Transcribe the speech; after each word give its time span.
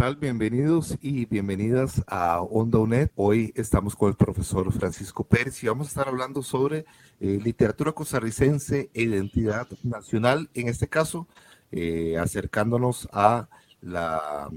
Tal? 0.00 0.16
Bienvenidos 0.16 0.96
y 1.02 1.26
bienvenidas 1.26 2.02
a 2.06 2.40
Onda 2.40 2.78
UNED. 2.78 3.10
Hoy 3.16 3.52
estamos 3.54 3.94
con 3.94 4.08
el 4.08 4.16
profesor 4.16 4.72
Francisco 4.72 5.24
Pérez 5.24 5.62
y 5.62 5.66
vamos 5.66 5.88
a 5.88 5.90
estar 5.90 6.08
hablando 6.08 6.42
sobre 6.42 6.86
eh, 7.20 7.38
literatura 7.44 7.92
costarricense 7.92 8.88
e 8.94 9.02
identidad 9.02 9.68
nacional, 9.82 10.48
en 10.54 10.68
este 10.68 10.88
caso 10.88 11.28
eh, 11.70 12.16
acercándonos 12.16 13.10
a 13.12 13.50
la 13.82 14.48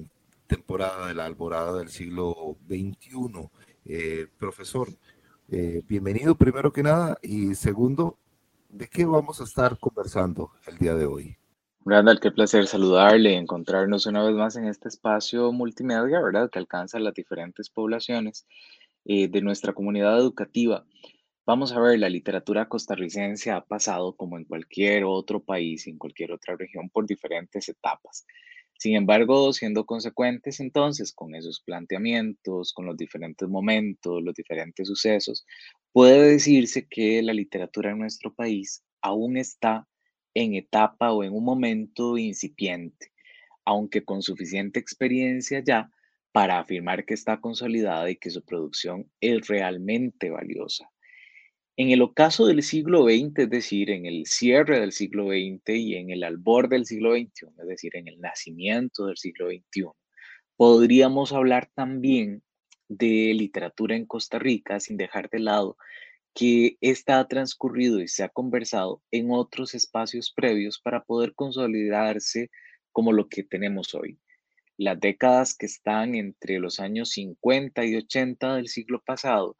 temporada 0.47 1.07
de 1.07 1.13
la 1.13 1.25
alborada 1.25 1.77
del 1.77 1.89
siglo 1.89 2.55
XXI. 2.69 3.49
Eh, 3.83 4.27
profesor, 4.39 4.87
bienvenido 5.49 6.35
primero 6.35 6.71
que 6.71 6.83
nada 6.83 7.19
y 7.21 7.53
segundo, 7.55 8.17
¿de 8.69 8.87
qué 8.87 9.03
vamos 9.03 9.41
a 9.41 9.43
estar 9.43 9.77
conversando 9.77 10.51
el 10.67 10.77
día 10.77 10.95
de 10.95 11.05
hoy? 11.05 11.37
Randall, 11.85 12.21
qué 12.21 12.31
placer 12.31 12.65
saludarle, 12.67 13.35
encontrarnos 13.35 14.05
una 14.05 14.23
vez 14.23 14.33
más 14.35 14.55
en 14.55 14.67
este 14.67 14.87
espacio 14.87 15.51
multimedia, 15.51 16.21
¿verdad? 16.21 16.49
Que 16.49 16.59
alcanza 16.59 16.97
las 16.97 17.13
diferentes 17.13 17.69
poblaciones 17.69 18.47
eh, 19.03 19.27
de 19.27 19.41
nuestra 19.41 19.73
comunidad 19.73 20.17
educativa. 20.17 20.85
Vamos 21.45 21.73
a 21.73 21.81
ver, 21.81 21.99
la 21.99 22.07
literatura 22.07 22.69
costarricense 22.69 23.51
ha 23.51 23.59
pasado, 23.65 24.15
como 24.15 24.37
en 24.37 24.45
cualquier 24.45 25.03
otro 25.03 25.41
país, 25.43 25.85
en 25.87 25.97
cualquier 25.97 26.31
otra 26.31 26.55
región, 26.55 26.89
por 26.89 27.05
diferentes 27.05 27.67
etapas. 27.67 28.25
Sin 28.77 28.95
embargo, 28.95 29.51
siendo 29.51 29.85
consecuentes 29.85 30.61
entonces 30.61 31.11
con 31.11 31.35
esos 31.35 31.59
planteamientos, 31.59 32.71
con 32.71 32.85
los 32.85 32.95
diferentes 32.95 33.49
momentos, 33.49 34.23
los 34.23 34.33
diferentes 34.33 34.87
sucesos, 34.87 35.45
puede 35.91 36.31
decirse 36.31 36.87
que 36.89 37.21
la 37.21 37.33
literatura 37.33 37.91
en 37.91 37.99
nuestro 37.99 38.33
país 38.33 38.83
aún 39.01 39.35
está 39.35 39.85
en 40.33 40.55
etapa 40.55 41.11
o 41.11 41.23
en 41.23 41.33
un 41.33 41.43
momento 41.43 42.17
incipiente, 42.17 43.11
aunque 43.65 44.03
con 44.03 44.21
suficiente 44.21 44.79
experiencia 44.79 45.63
ya 45.63 45.89
para 46.31 46.59
afirmar 46.59 47.05
que 47.05 47.13
está 47.13 47.39
consolidada 47.39 48.09
y 48.09 48.15
que 48.15 48.31
su 48.31 48.43
producción 48.43 49.09
es 49.21 49.47
realmente 49.47 50.29
valiosa. 50.31 50.89
En 51.75 51.89
el 51.89 52.01
ocaso 52.01 52.45
del 52.45 52.61
siglo 52.61 53.05
XX, 53.05 53.39
es 53.39 53.49
decir, 53.49 53.89
en 53.89 54.05
el 54.05 54.25
cierre 54.25 54.79
del 54.79 54.91
siglo 54.91 55.29
XX 55.29 55.69
y 55.69 55.95
en 55.95 56.11
el 56.11 56.23
albor 56.23 56.69
del 56.69 56.85
siglo 56.85 57.13
XXI, 57.13 57.47
es 57.59 57.67
decir, 57.67 57.95
en 57.95 58.07
el 58.07 58.19
nacimiento 58.19 59.07
del 59.07 59.17
siglo 59.17 59.47
XXI, 59.49 59.85
podríamos 60.55 61.33
hablar 61.33 61.69
también 61.73 62.43
de 62.89 63.33
literatura 63.33 63.95
en 63.95 64.05
Costa 64.05 64.37
Rica 64.37 64.79
sin 64.79 64.97
dejar 64.97 65.29
de 65.29 65.39
lado 65.39 65.77
que 66.33 66.77
esta 66.81 67.19
ha 67.19 67.27
transcurrido 67.27 68.01
y 68.01 68.07
se 68.07 68.23
ha 68.23 68.29
conversado 68.29 69.01
en 69.11 69.31
otros 69.31 69.75
espacios 69.75 70.31
previos 70.35 70.79
para 70.79 71.03
poder 71.03 71.33
consolidarse 71.35 72.49
como 72.91 73.11
lo 73.11 73.27
que 73.29 73.43
tenemos 73.43 73.93
hoy. 73.93 74.19
Las 74.77 74.99
décadas 74.99 75.55
que 75.55 75.67
están 75.67 76.15
entre 76.15 76.59
los 76.59 76.79
años 76.79 77.09
50 77.11 77.85
y 77.85 77.95
80 77.95 78.55
del 78.55 78.67
siglo 78.67 79.01
pasado 79.05 79.55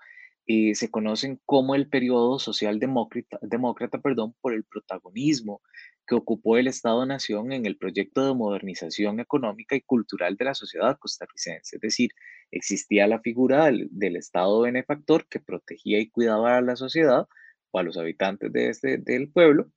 eh, 0.45 0.75
se 0.75 0.91
conocen 0.91 1.39
como 1.45 1.73
el 1.73 1.87
periodo 1.87 2.37
socialdemócrata 2.37 3.39
demócrata, 3.41 4.01
perdón, 4.01 4.35
por 4.41 4.53
el 4.53 4.65
protagonismo 4.65 5.61
que 6.05 6.15
ocupó 6.15 6.57
el 6.57 6.67
Estado-Nación 6.67 7.53
en 7.53 7.65
el 7.65 7.77
proyecto 7.77 8.25
de 8.25 8.33
modernización 8.33 9.21
económica 9.21 9.75
y 9.75 9.81
cultural 9.81 10.35
de 10.35 10.45
la 10.45 10.53
sociedad 10.53 10.97
costarricense. 10.99 11.77
Es 11.77 11.81
decir, 11.81 12.11
existía 12.51 13.07
la 13.07 13.21
figura 13.21 13.65
del, 13.65 14.15
Estado 14.17 14.61
benefactor 14.61 15.27
que 15.29 15.39
protegía 15.39 15.99
y 15.99 16.09
cuidaba 16.09 16.57
a 16.57 16.61
la 16.61 16.75
sociedad 16.75 17.27
o 17.71 17.79
a 17.79 17.83
los 17.83 17.97
habitantes 17.97 18.51
de 18.51 18.69
este, 18.69 18.97
del 18.97 19.31
pueblo, 19.31 19.71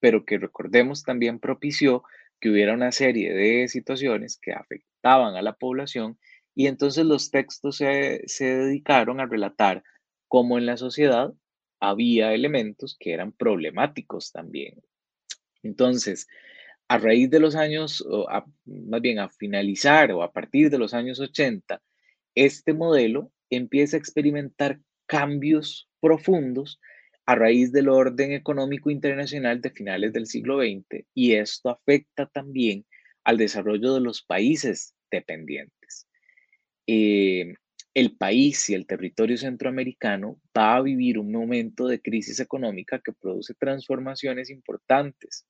pero 0.00 0.24
que 0.26 0.38
recordemos 0.38 1.02
también 1.02 1.40
propició 1.40 2.02
que 2.40 2.50
hubiera 2.50 2.74
una 2.74 2.92
serie 2.92 3.32
de 3.32 3.68
situaciones 3.68 4.38
que 4.40 4.52
afectaban 4.52 5.34
a 5.34 5.42
la 5.42 5.54
población 5.54 6.18
y 6.54 6.66
entonces 6.66 7.06
los 7.06 7.30
textos 7.30 7.78
se, 7.78 8.22
se 8.26 8.44
dedicaron 8.56 9.20
a 9.20 9.26
relatar 9.26 9.82
cómo 10.30 10.56
en 10.56 10.64
la 10.64 10.78
sociedad 10.78 11.34
había 11.80 12.32
elementos 12.32 12.96
que 12.98 13.12
eran 13.12 13.32
problemáticos 13.32 14.32
también, 14.32 14.80
entonces, 15.62 16.26
a 16.88 16.98
raíz 16.98 17.30
de 17.30 17.40
los 17.40 17.54
años, 17.54 18.04
o 18.08 18.26
más 18.64 19.00
bien 19.00 19.18
a 19.18 19.28
finalizar 19.28 20.12
o 20.12 20.22
a 20.22 20.32
partir 20.32 20.70
de 20.70 20.78
los 20.78 20.94
años 20.94 21.20
80, 21.20 21.80
este 22.34 22.72
modelo 22.72 23.30
empieza 23.50 23.96
a 23.96 24.00
experimentar 24.00 24.80
cambios 25.06 25.88
profundos 26.00 26.80
a 27.26 27.34
raíz 27.34 27.72
del 27.72 27.88
orden 27.88 28.32
económico 28.32 28.90
internacional 28.90 29.60
de 29.60 29.70
finales 29.70 30.12
del 30.12 30.26
siglo 30.26 30.58
XX 30.58 31.04
y 31.14 31.34
esto 31.34 31.68
afecta 31.68 32.26
también 32.26 32.86
al 33.24 33.36
desarrollo 33.36 33.94
de 33.94 34.00
los 34.00 34.22
países 34.22 34.94
dependientes. 35.10 36.08
Eh, 36.86 37.54
el 37.94 38.16
país 38.16 38.70
y 38.70 38.74
el 38.74 38.86
territorio 38.86 39.36
centroamericano 39.36 40.40
va 40.56 40.76
a 40.76 40.82
vivir 40.82 41.18
un 41.18 41.32
momento 41.32 41.86
de 41.88 42.00
crisis 42.00 42.38
económica 42.38 43.00
que 43.04 43.12
produce 43.12 43.54
transformaciones 43.54 44.50
importantes. 44.50 45.46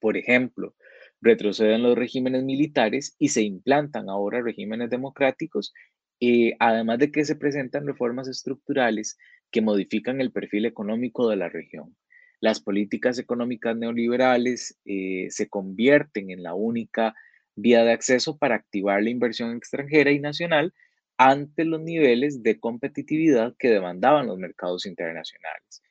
Por 0.00 0.16
ejemplo, 0.16 0.74
retroceden 1.20 1.82
los 1.82 1.96
regímenes 1.96 2.42
militares 2.42 3.14
y 3.18 3.28
se 3.28 3.42
implantan 3.42 4.08
ahora 4.08 4.42
regímenes 4.42 4.90
democráticos, 4.90 5.72
eh, 6.20 6.54
además 6.58 6.98
de 6.98 7.12
que 7.12 7.24
se 7.24 7.36
presentan 7.36 7.86
reformas 7.86 8.28
estructurales 8.28 9.16
que 9.50 9.62
modifican 9.62 10.20
el 10.20 10.32
perfil 10.32 10.66
económico 10.66 11.28
de 11.28 11.36
la 11.36 11.48
región. 11.48 11.96
Las 12.40 12.60
políticas 12.60 13.18
económicas 13.18 13.76
neoliberales 13.76 14.78
eh, 14.84 15.28
se 15.30 15.48
convierten 15.48 16.30
en 16.30 16.42
la 16.42 16.54
única 16.54 17.14
vía 17.56 17.84
de 17.84 17.92
acceso 17.92 18.36
para 18.36 18.56
activar 18.56 19.02
la 19.02 19.10
inversión 19.10 19.56
extranjera 19.56 20.10
y 20.10 20.18
nacional 20.18 20.74
ante 21.16 21.64
los 21.64 21.80
niveles 21.80 22.42
de 22.42 22.58
competitividad 22.58 23.54
que 23.58 23.68
demandaban 23.68 24.26
los 24.26 24.38
mercados 24.38 24.86
internacionales. 24.86 25.82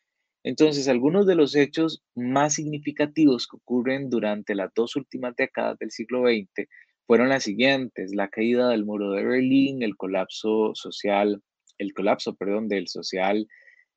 Entonces, 0.44 0.90
algunos 0.90 1.26
de 1.26 1.36
los 1.36 1.56
hechos 1.56 2.04
más 2.16 2.56
significativos 2.56 3.48
que 3.48 3.56
ocurren 3.56 4.10
durante 4.10 4.56
las 4.56 4.74
dos 4.76 4.96
últimas 4.98 5.36
décadas 5.36 5.78
del 5.80 5.92
siglo 5.92 6.24
XX 6.24 6.68
fueron 7.08 7.30
las 7.30 7.44
siguientes, 7.44 8.14
la 8.14 8.28
caída 8.28 8.70
del 8.70 8.86
muro 8.86 9.12
de 9.12 9.24
Berlín, 9.24 9.84
el 9.84 9.96
colapso 9.96 10.72
social, 10.76 11.42
el 11.78 11.94
colapso, 11.94 12.36
perdón, 12.36 12.68
del 12.68 12.88
social, 12.90 13.48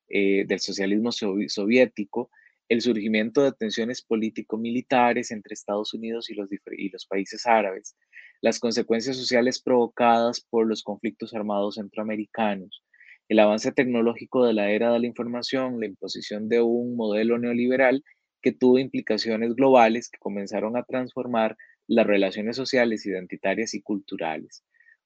eh, 0.09 0.45
del 0.47 0.61
socialismo 0.61 1.11
soviético, 1.13 2.31
el 2.69 2.81
surgimiento 2.81 3.43
de 3.43 3.53
tensiones 3.53 4.03
político-militares 4.03 5.31
entre 5.33 5.55
Estados 5.55 5.95
Unidos 5.95 6.31
y 6.31 6.35
los, 6.35 6.49
y 6.53 6.89
los 6.91 7.07
países 7.07 7.47
árabes, 7.47 7.97
las 8.41 8.61
consecuencias 8.61 9.17
sociales 9.17 9.61
provocadas 9.61 10.41
por 10.41 10.67
los 10.67 10.83
conflictos 10.83 11.35
armados 11.35 11.77
centroamericanos, 11.77 12.83
el 13.29 13.41
avance 13.41 13.73
tecnológico 13.73 14.45
de 14.45 14.53
la 14.53 14.71
era 14.71 14.93
de 14.93 15.01
la 15.01 15.07
información, 15.07 15.81
la 15.81 15.87
imposición 15.87 16.49
de 16.49 16.63
un 16.63 16.97
modelo 16.97 17.39
neoliberal 17.39 18.05
que 18.41 18.53
tuvo 18.53 18.79
implicaciones 18.79 19.55
globales 19.55 20.09
que 20.09 20.19
comenzaron 20.19 20.77
a 20.77 20.85
transformar 20.85 21.57
las 21.89 22.07
relaciones 22.07 22.57
sociales, 22.57 23.07
identitarias 23.07 23.75
y 23.75 23.83
culturales. 23.83 24.65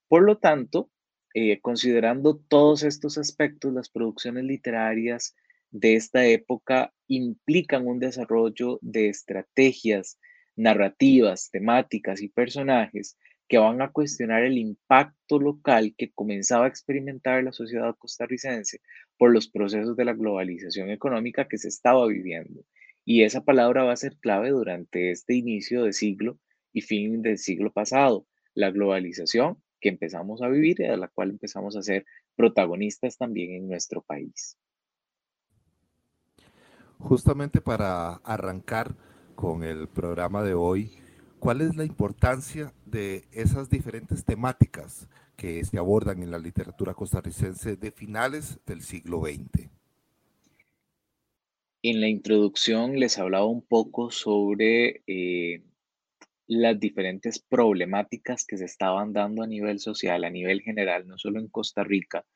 Por 0.08 0.24
lo 0.24 0.38
tanto, 0.38 0.90
eh, 1.34 1.60
considerando 1.60 2.36
todos 2.36 2.82
estos 2.82 3.16
aspectos, 3.16 3.72
las 3.72 3.88
producciones 3.88 4.44
literarias 4.44 5.36
de 5.70 5.94
esta 5.94 6.26
época 6.26 6.92
implican 7.06 7.86
un 7.86 8.00
desarrollo 8.00 8.78
de 8.82 9.08
estrategias 9.08 10.18
narrativas, 10.56 11.50
temáticas 11.50 12.20
y 12.22 12.28
personajes 12.28 13.16
que 13.50 13.58
van 13.58 13.82
a 13.82 13.90
cuestionar 13.90 14.44
el 14.44 14.58
impacto 14.58 15.40
local 15.40 15.92
que 15.98 16.12
comenzaba 16.12 16.66
a 16.66 16.68
experimentar 16.68 17.42
la 17.42 17.50
sociedad 17.50 17.96
costarricense 17.98 18.80
por 19.18 19.32
los 19.32 19.50
procesos 19.50 19.96
de 19.96 20.04
la 20.04 20.12
globalización 20.12 20.88
económica 20.88 21.48
que 21.48 21.58
se 21.58 21.66
estaba 21.66 22.06
viviendo. 22.06 22.62
Y 23.04 23.24
esa 23.24 23.42
palabra 23.44 23.82
va 23.82 23.92
a 23.92 23.96
ser 23.96 24.16
clave 24.18 24.50
durante 24.50 25.10
este 25.10 25.34
inicio 25.34 25.82
de 25.82 25.92
siglo 25.92 26.38
y 26.72 26.82
fin 26.82 27.22
del 27.22 27.38
siglo 27.38 27.72
pasado, 27.72 28.24
la 28.54 28.70
globalización 28.70 29.60
que 29.80 29.88
empezamos 29.88 30.42
a 30.42 30.48
vivir 30.48 30.80
y 30.80 30.84
de 30.84 30.96
la 30.96 31.08
cual 31.08 31.30
empezamos 31.30 31.76
a 31.76 31.82
ser 31.82 32.06
protagonistas 32.36 33.18
también 33.18 33.50
en 33.54 33.68
nuestro 33.68 34.00
país. 34.02 34.56
Justamente 36.98 37.60
para 37.60 38.12
arrancar 38.22 38.94
con 39.34 39.64
el 39.64 39.88
programa 39.88 40.44
de 40.44 40.54
hoy, 40.54 41.00
¿cuál 41.40 41.62
es 41.62 41.74
la 41.74 41.84
importancia 41.84 42.72
de 42.84 43.24
esas 43.32 43.70
diferentes 43.70 44.24
temáticas 44.24 45.08
que 45.36 45.64
se 45.64 45.78
abordan 45.78 46.22
en 46.22 46.30
la 46.30 46.38
literatura 46.38 46.94
costarricense 46.94 47.76
de 47.76 47.90
finales 47.90 48.60
del 48.66 48.82
siglo 48.82 49.22
XX? 49.22 49.70
En 51.82 52.00
la 52.02 52.08
introducción 52.08 53.00
les 53.00 53.18
hablaba 53.18 53.46
un 53.46 53.62
poco 53.62 54.10
sobre 54.10 55.02
eh, 55.06 55.62
las 56.46 56.78
diferentes 56.78 57.38
problemáticas 57.38 58.44
que 58.44 58.58
se 58.58 58.66
estaban 58.66 59.14
dando 59.14 59.42
a 59.42 59.46
nivel 59.46 59.80
social, 59.80 60.24
a 60.24 60.30
nivel 60.30 60.60
general, 60.60 61.08
no 61.08 61.16
solo 61.16 61.40
en 61.40 61.48
Costa 61.48 61.82
Rica, 61.84 62.26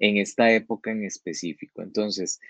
en 0.00 0.16
esta 0.16 0.50
época 0.52 0.90
en 0.90 1.04
específico. 1.04 1.82
Entonces, 1.82 2.40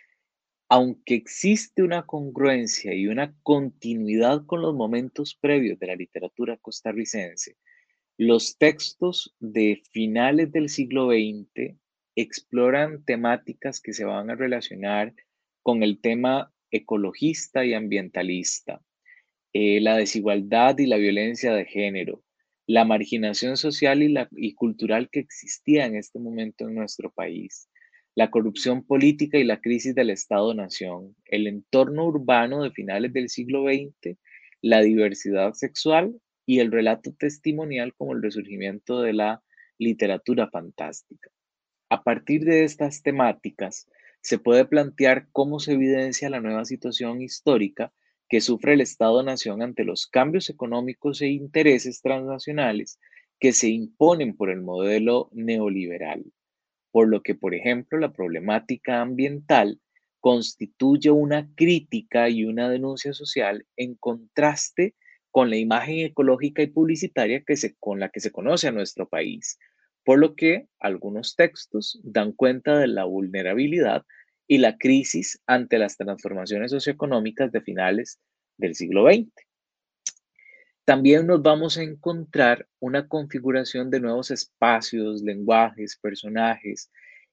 aunque 0.68 1.14
existe 1.14 1.82
una 1.82 2.04
congruencia 2.04 2.94
y 2.94 3.06
una 3.06 3.34
continuidad 3.42 4.44
con 4.44 4.60
los 4.60 4.74
momentos 4.74 5.34
previos 5.34 5.78
de 5.78 5.86
la 5.86 5.96
literatura 5.96 6.58
costarricense, 6.58 7.56
los 8.18 8.58
textos 8.58 9.34
de 9.38 9.82
finales 9.92 10.52
del 10.52 10.68
siglo 10.68 11.08
XX 11.08 11.76
exploran 12.16 13.04
temáticas 13.04 13.80
que 13.80 13.92
se 13.92 14.04
van 14.04 14.28
a 14.28 14.34
relacionar 14.34 15.14
con 15.62 15.82
el 15.82 16.00
tema 16.00 16.52
ecologista 16.70 17.64
y 17.64 17.74
ambientalista, 17.74 18.82
eh, 19.52 19.80
la 19.80 19.96
desigualdad 19.96 20.76
y 20.78 20.86
la 20.86 20.96
violencia 20.96 21.54
de 21.54 21.64
género, 21.64 22.22
la 22.66 22.84
marginación 22.84 23.56
social 23.56 24.02
y, 24.02 24.08
la, 24.08 24.28
y 24.32 24.54
cultural 24.54 25.08
que 25.10 25.20
existía 25.20 25.86
en 25.86 25.96
este 25.96 26.18
momento 26.18 26.68
en 26.68 26.74
nuestro 26.74 27.10
país, 27.10 27.70
la 28.18 28.32
corrupción 28.32 28.82
política 28.82 29.38
y 29.38 29.44
la 29.44 29.60
crisis 29.60 29.94
del 29.94 30.10
Estado-Nación, 30.10 31.14
el 31.26 31.46
entorno 31.46 32.04
urbano 32.04 32.64
de 32.64 32.72
finales 32.72 33.12
del 33.12 33.28
siglo 33.28 33.66
XX, 33.66 34.18
la 34.60 34.80
diversidad 34.80 35.52
sexual 35.52 36.20
y 36.44 36.58
el 36.58 36.72
relato 36.72 37.12
testimonial 37.16 37.94
como 37.94 38.14
el 38.14 38.22
resurgimiento 38.22 39.02
de 39.02 39.12
la 39.12 39.44
literatura 39.78 40.50
fantástica. 40.50 41.30
A 41.90 42.02
partir 42.02 42.44
de 42.44 42.64
estas 42.64 43.04
temáticas, 43.04 43.86
se 44.20 44.40
puede 44.40 44.64
plantear 44.64 45.28
cómo 45.30 45.60
se 45.60 45.74
evidencia 45.74 46.28
la 46.28 46.40
nueva 46.40 46.64
situación 46.64 47.22
histórica 47.22 47.92
que 48.28 48.40
sufre 48.40 48.74
el 48.74 48.80
Estado-Nación 48.80 49.62
ante 49.62 49.84
los 49.84 50.08
cambios 50.08 50.50
económicos 50.50 51.22
e 51.22 51.28
intereses 51.28 52.02
transnacionales 52.02 52.98
que 53.38 53.52
se 53.52 53.68
imponen 53.68 54.36
por 54.36 54.50
el 54.50 54.60
modelo 54.60 55.30
neoliberal. 55.32 56.24
Por 56.98 57.10
lo 57.10 57.22
que, 57.22 57.36
por 57.36 57.54
ejemplo, 57.54 57.96
la 58.00 58.12
problemática 58.12 59.00
ambiental 59.00 59.80
constituye 60.18 61.12
una 61.12 61.48
crítica 61.54 62.28
y 62.28 62.44
una 62.44 62.68
denuncia 62.68 63.12
social 63.12 63.64
en 63.76 63.94
contraste 63.94 64.96
con 65.30 65.48
la 65.48 65.58
imagen 65.58 66.00
ecológica 66.00 66.60
y 66.60 66.66
publicitaria 66.66 67.44
que 67.46 67.54
se, 67.54 67.76
con 67.76 68.00
la 68.00 68.08
que 68.08 68.18
se 68.18 68.32
conoce 68.32 68.66
a 68.66 68.72
nuestro 68.72 69.08
país, 69.08 69.60
por 70.04 70.18
lo 70.18 70.34
que 70.34 70.66
algunos 70.80 71.36
textos 71.36 72.00
dan 72.02 72.32
cuenta 72.32 72.76
de 72.76 72.88
la 72.88 73.04
vulnerabilidad 73.04 74.04
y 74.48 74.58
la 74.58 74.76
crisis 74.76 75.40
ante 75.46 75.78
las 75.78 75.96
transformaciones 75.98 76.72
socioeconómicas 76.72 77.52
de 77.52 77.60
finales 77.60 78.18
del 78.56 78.74
siglo 78.74 79.04
XX. 79.04 79.47
También 80.88 81.26
nos 81.26 81.42
vamos 81.42 81.76
a 81.76 81.82
encontrar 81.82 82.66
una 82.80 83.08
configuración 83.08 83.90
de 83.90 84.00
nuevos 84.00 84.30
espacios, 84.30 85.20
lenguajes, 85.20 85.98
personajes 86.00 86.90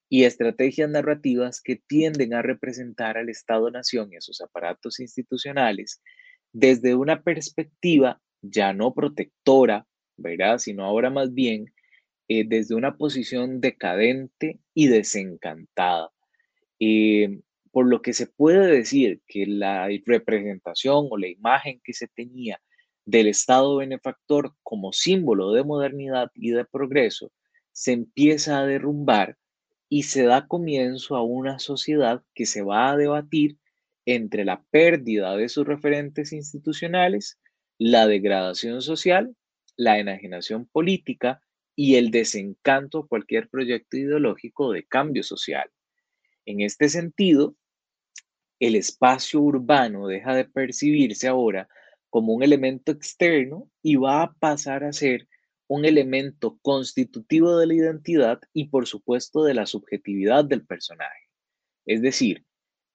y 0.09 0.25
estrategias 0.25 0.89
narrativas 0.89 1.61
que 1.61 1.77
tienden 1.77 2.33
a 2.33 2.41
representar 2.41 3.17
al 3.17 3.29
Estado-Nación 3.29 4.11
y 4.11 4.17
a 4.17 4.21
sus 4.21 4.41
aparatos 4.41 4.99
institucionales 4.99 6.01
desde 6.51 6.95
una 6.95 7.23
perspectiva 7.23 8.21
ya 8.41 8.73
no 8.73 8.93
protectora, 8.93 9.87
¿verdad? 10.17 10.57
Sino 10.57 10.83
ahora 10.83 11.09
más 11.09 11.33
bien 11.33 11.73
eh, 12.27 12.43
desde 12.45 12.75
una 12.75 12.97
posición 12.97 13.61
decadente 13.61 14.59
y 14.73 14.89
desencantada. 14.89 16.11
Eh, 16.81 17.39
por 17.71 17.87
lo 17.87 18.01
que 18.01 18.11
se 18.11 18.27
puede 18.27 18.67
decir 18.67 19.21
que 19.25 19.45
la 19.45 19.87
representación 20.05 21.07
o 21.09 21.17
la 21.17 21.29
imagen 21.29 21.79
que 21.85 21.93
se 21.93 22.09
tenía 22.09 22.59
del 23.05 23.27
Estado 23.27 23.77
benefactor 23.77 24.53
como 24.63 24.91
símbolo 24.91 25.51
de 25.51 25.63
modernidad 25.63 26.31
y 26.33 26.51
de 26.51 26.65
progreso 26.65 27.31
se 27.71 27.91
empieza 27.91 28.59
a 28.59 28.65
derrumbar 28.65 29.37
y 29.89 30.03
se 30.03 30.23
da 30.23 30.47
comienzo 30.47 31.15
a 31.15 31.23
una 31.23 31.59
sociedad 31.59 32.23
que 32.33 32.45
se 32.45 32.61
va 32.61 32.91
a 32.91 32.97
debatir 32.97 33.57
entre 34.05 34.45
la 34.45 34.63
pérdida 34.71 35.35
de 35.35 35.49
sus 35.49 35.65
referentes 35.65 36.31
institucionales, 36.31 37.37
la 37.77 38.07
degradación 38.07 38.81
social, 38.81 39.35
la 39.75 39.99
enajenación 39.99 40.67
política 40.67 41.41
y 41.75 41.95
el 41.95 42.11
desencanto 42.11 42.99
a 42.99 43.07
cualquier 43.07 43.49
proyecto 43.49 43.97
ideológico 43.97 44.71
de 44.71 44.85
cambio 44.85 45.23
social. 45.23 45.69
En 46.45 46.61
este 46.61 46.89
sentido, 46.89 47.55
el 48.59 48.75
espacio 48.75 49.41
urbano 49.41 50.07
deja 50.07 50.33
de 50.33 50.45
percibirse 50.45 51.27
ahora 51.27 51.67
como 52.15 52.31
un 52.31 52.43
elemento 52.43 52.93
externo 52.93 53.69
y 53.83 53.97
va 53.97 54.23
a 54.23 54.33
pasar 54.35 54.85
a 54.85 54.93
ser 54.93 55.27
un 55.67 55.83
elemento 55.83 56.57
constitutivo 56.61 57.57
de 57.57 57.67
la 57.67 57.73
identidad 57.73 58.39
y 58.53 58.69
por 58.69 58.87
supuesto 58.87 59.43
de 59.43 59.53
la 59.53 59.65
subjetividad 59.65 60.45
del 60.45 60.65
personaje. 60.65 61.27
Es 61.85 62.01
decir, 62.01 62.45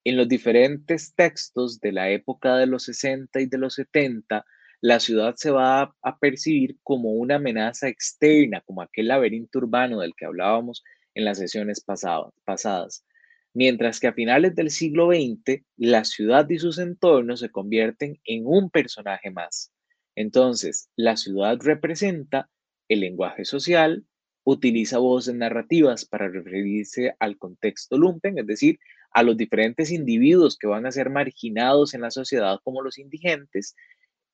en 0.05 0.17
los 0.17 0.27
diferentes 0.27 1.15
textos 1.15 1.81
de 1.81 1.93
la 1.93 2.09
época 2.09 2.57
de 2.57 2.65
los 2.65 2.85
60 2.85 3.43
y 3.43 3.45
de 3.45 3.59
los 3.59 3.75
70, 3.75 4.47
la 4.81 5.01
ciudad 5.01 5.35
se 5.37 5.51
va 5.51 5.95
a, 6.01 6.19
percibir 6.19 6.79
como 6.83 7.13
una 7.13 7.35
amenaza 7.35 7.89
externa, 7.89 8.63
como 8.63 8.81
aquel 8.81 9.09
laberinto 9.09 9.59
urbano 9.59 10.01
del 10.01 10.15
que 10.17 10.25
hablábamos 10.25 10.83
en 11.13 11.27
las 11.27 11.37
sesiones 11.37 11.85
pasadas 11.85 13.05
mientras 13.53 14.01
que 14.01 14.07
a 14.07 14.13
finales 14.13 14.55
del 14.55 14.71
siglo 14.71 15.09
XX 15.09 15.63
la 15.77 16.05
ciudad 16.05 16.49
y 16.49 16.59
sus 16.59 16.79
entornos 16.79 17.41
se 17.41 17.51
convierten 17.51 18.21
en 18.25 18.47
un 18.47 18.71
personaje 18.71 19.31
más. 19.31 19.73
Entonces, 20.15 20.89
la 20.97 21.17
ciudad 21.17 21.59
representa 21.61 22.51
el 22.89 23.01
lenguaje 23.01 23.45
social, 23.45 24.05
utiliza 24.45 24.99
voces 24.99 25.35
narrativas 25.35 26.05
para 26.05 26.29
referirse 26.29 27.15
al 27.19 27.39
contexto 27.39 27.97
lumpen, 27.99 28.39
es 28.39 28.47
decir, 28.47 28.79
a 29.13 29.23
los 29.23 29.37
diferentes 29.37 29.91
individuos 29.91 30.57
que 30.57 30.67
van 30.67 30.87
a 30.87 30.93
ser 30.93 31.11
marginados 31.11 31.95
en 31.95 32.03
la 32.03 32.11
sociedad 32.11 32.59
como 32.63 32.83
los 32.83 32.99
indigentes, 32.99 33.75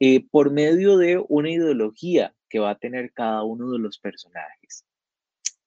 eh, 0.01 0.27
por 0.31 0.53
medio 0.53 0.99
de 0.99 1.23
una 1.29 1.51
ideología 1.51 2.35
que 2.51 2.59
va 2.59 2.71
a 2.71 2.79
tener 2.79 3.13
cada 3.13 3.43
uno 3.45 3.71
de 3.73 3.79
los 3.79 3.99
personajes. 3.99 4.85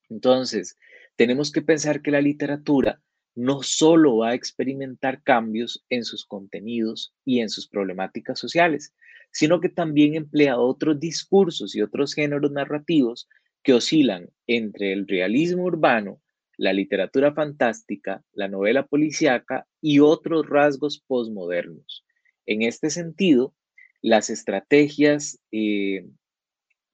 Entonces, 0.09 0.77
tenemos 1.15 1.51
que 1.51 1.61
pensar 1.61 2.01
que 2.01 2.11
la 2.11 2.21
literatura 2.21 3.01
no 3.39 3.63
solo 3.63 4.17
va 4.17 4.31
a 4.31 4.33
experimentar 4.33 5.23
cambios 5.23 5.85
en 5.89 6.03
sus 6.03 6.25
contenidos 6.25 7.13
y 7.23 7.39
en 7.39 7.47
sus 7.47 7.69
problemáticas 7.69 8.37
sociales, 8.37 8.93
sino 9.31 9.61
que 9.61 9.69
también 9.69 10.15
emplea 10.15 10.59
otros 10.59 10.99
discursos 10.99 11.73
y 11.73 11.81
otros 11.81 12.13
géneros 12.13 12.51
narrativos 12.51 13.29
que 13.63 13.73
oscilan 13.73 14.29
entre 14.45 14.91
el 14.91 15.07
realismo 15.07 15.63
urbano, 15.63 16.21
la 16.57 16.73
literatura 16.73 17.33
fantástica, 17.33 18.25
la 18.33 18.49
novela 18.49 18.85
policíaca 18.85 19.65
y 19.79 19.99
otros 19.99 20.45
rasgos 20.45 21.01
postmodernos. 21.07 22.05
En 22.45 22.61
este 22.61 22.89
sentido, 22.89 23.55
las 24.01 24.29
estrategias 24.29 25.39
eh, 25.53 26.05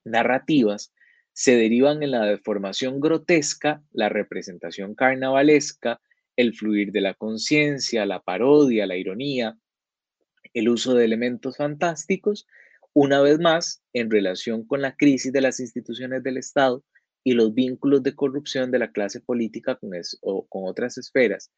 narrativas 0.04 0.92
se 1.32 1.56
derivan 1.56 2.04
en 2.04 2.12
la 2.12 2.24
deformación 2.24 3.00
grotesca, 3.00 3.82
la 3.90 4.08
representación 4.08 4.94
carnavalesca, 4.94 6.00
el 6.36 6.54
fluir 6.54 6.92
de 6.92 7.00
la 7.00 7.14
conciencia, 7.14 8.06
la 8.06 8.20
parodia, 8.20 8.86
la 8.86 8.96
ironía, 8.96 9.58
el 10.54 10.68
uso 10.68 10.94
de 10.94 11.04
elementos 11.04 11.56
fantásticos, 11.56 12.46
una 12.92 13.20
vez 13.20 13.38
más 13.38 13.82
en 13.92 14.10
relación 14.10 14.66
con 14.66 14.80
la 14.80 14.96
crisis 14.96 15.32
de 15.32 15.40
las 15.40 15.60
instituciones 15.60 16.22
del 16.22 16.38
Estado 16.38 16.84
y 17.24 17.32
los 17.32 17.52
vínculos 17.52 18.02
de 18.02 18.14
corrupción 18.14 18.70
de 18.70 18.78
la 18.78 18.92
clase 18.92 19.20
política 19.20 19.76
con, 19.76 19.90
o 20.22 20.46
con 20.46 20.64
otras 20.64 20.96
esferas 20.96 21.50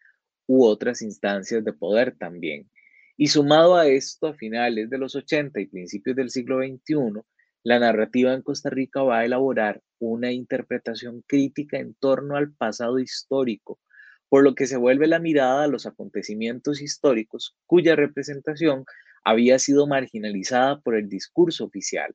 u 0.46 0.64
otras 0.64 1.02
instancias 1.02 1.62
de 1.64 1.72
poder 1.72 2.16
también. 2.16 2.70
Y 3.16 3.28
sumado 3.28 3.76
a 3.76 3.86
esto, 3.86 4.28
a 4.28 4.34
finales 4.34 4.88
de 4.90 4.98
los 4.98 5.14
80 5.14 5.60
y 5.60 5.66
principios 5.66 6.16
del 6.16 6.30
siglo 6.30 6.58
XXI, 6.58 7.20
la 7.64 7.78
narrativa 7.78 8.32
en 8.32 8.42
Costa 8.42 8.70
Rica 8.70 9.02
va 9.02 9.18
a 9.18 9.24
elaborar 9.24 9.82
una 9.98 10.32
interpretación 10.32 11.22
crítica 11.26 11.78
en 11.78 11.94
torno 11.94 12.36
al 12.36 12.52
pasado 12.52 12.98
histórico, 12.98 13.78
por 14.28 14.42
lo 14.42 14.54
que 14.54 14.66
se 14.66 14.76
vuelve 14.76 15.06
la 15.06 15.18
mirada 15.18 15.64
a 15.64 15.68
los 15.68 15.86
acontecimientos 15.86 16.80
históricos 16.80 17.56
cuya 17.66 17.96
representación 17.96 18.84
había 19.24 19.58
sido 19.58 19.86
marginalizada 19.86 20.80
por 20.80 20.94
el 20.94 21.08
discurso 21.08 21.64
oficial, 21.64 22.14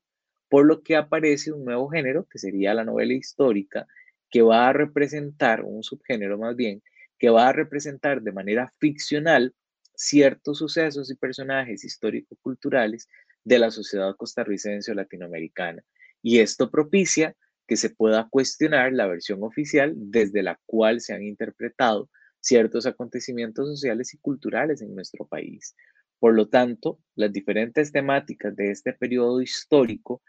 por 0.49 0.65
lo 0.65 0.83
que 0.83 0.95
aparece 0.95 1.51
un 1.51 1.65
nuevo 1.65 1.89
género, 1.89 2.25
que 2.29 2.39
sería 2.39 2.73
la 2.73 2.85
novela 2.85 3.13
histórica, 3.13 3.87
que 4.29 4.41
va 4.41 4.67
a 4.67 4.73
representar, 4.73 5.63
un 5.63 5.83
subgénero 5.83 6.37
más 6.37 6.55
bien, 6.55 6.81
que 7.19 7.29
va 7.29 7.49
a 7.49 7.53
representar 7.53 8.21
de 8.21 8.31
manera 8.31 8.73
ficcional 8.79 9.53
ciertos 9.95 10.57
sucesos 10.57 11.11
y 11.11 11.15
personajes 11.15 11.83
histórico-culturales 11.83 13.07
de 13.43 13.59
la 13.59 13.71
sociedad 13.71 14.15
costarricense 14.15 14.91
o 14.91 14.95
latinoamericana. 14.95 15.83
Y 16.21 16.39
esto 16.39 16.71
propicia 16.71 17.35
que 17.67 17.77
se 17.77 17.89
pueda 17.89 18.27
cuestionar 18.29 18.93
la 18.93 19.07
versión 19.07 19.43
oficial 19.43 19.93
desde 19.95 20.43
la 20.43 20.59
cual 20.65 21.01
se 21.01 21.13
han 21.13 21.23
interpretado 21.23 22.09
ciertos 22.39 22.85
acontecimientos 22.85 23.67
sociales 23.67 24.13
y 24.13 24.17
culturales 24.17 24.81
en 24.81 24.93
nuestro 24.93 25.25
país. 25.25 25.75
Por 26.19 26.35
lo 26.35 26.49
tanto, 26.49 26.99
las 27.15 27.31
diferentes 27.31 27.91
temáticas 27.91 28.55
de 28.55 28.71
este 28.71 28.93
periodo 28.93 29.41
histórico 29.41 30.21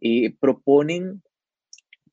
eh, 0.00 0.34
proponen 0.38 1.22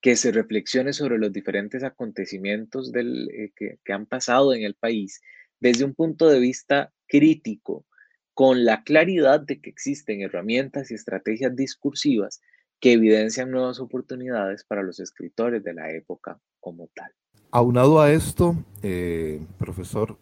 que 0.01 0.15
se 0.15 0.31
reflexione 0.31 0.93
sobre 0.93 1.17
los 1.17 1.31
diferentes 1.31 1.84
acontecimientos 1.84 2.91
eh, 2.96 3.51
que 3.55 3.93
han 3.93 4.05
pasado 4.05 4.53
en 4.53 4.63
el 4.63 4.75
país 4.75 5.22
desde 5.60 5.86
un 5.86 5.93
punto 5.93 6.27
de 6.27 6.39
vista 6.39 6.91
crítico, 7.08 7.86
con 8.34 8.65
la 8.65 8.84
claridad 8.84 9.41
de 9.41 9.62
que 9.62 9.70
existen 9.70 10.22
herramientas 10.22 10.89
y 10.89 10.96
estrategias 10.96 11.55
discursivas 11.55 12.41
que 12.81 12.93
evidencian 12.93 13.51
nuevas 13.51 13.79
oportunidades 13.79 14.65
para 14.65 14.81
los 14.81 15.00
escritores 15.00 15.63
de 15.63 15.73
la 15.73 15.91
época 15.91 16.39
como 16.59 16.88
tal. 16.95 17.11
Aunado 17.51 18.01
a 18.01 18.11
esto, 18.11 18.55
eh, 18.81 19.39
profesor, 19.59 20.17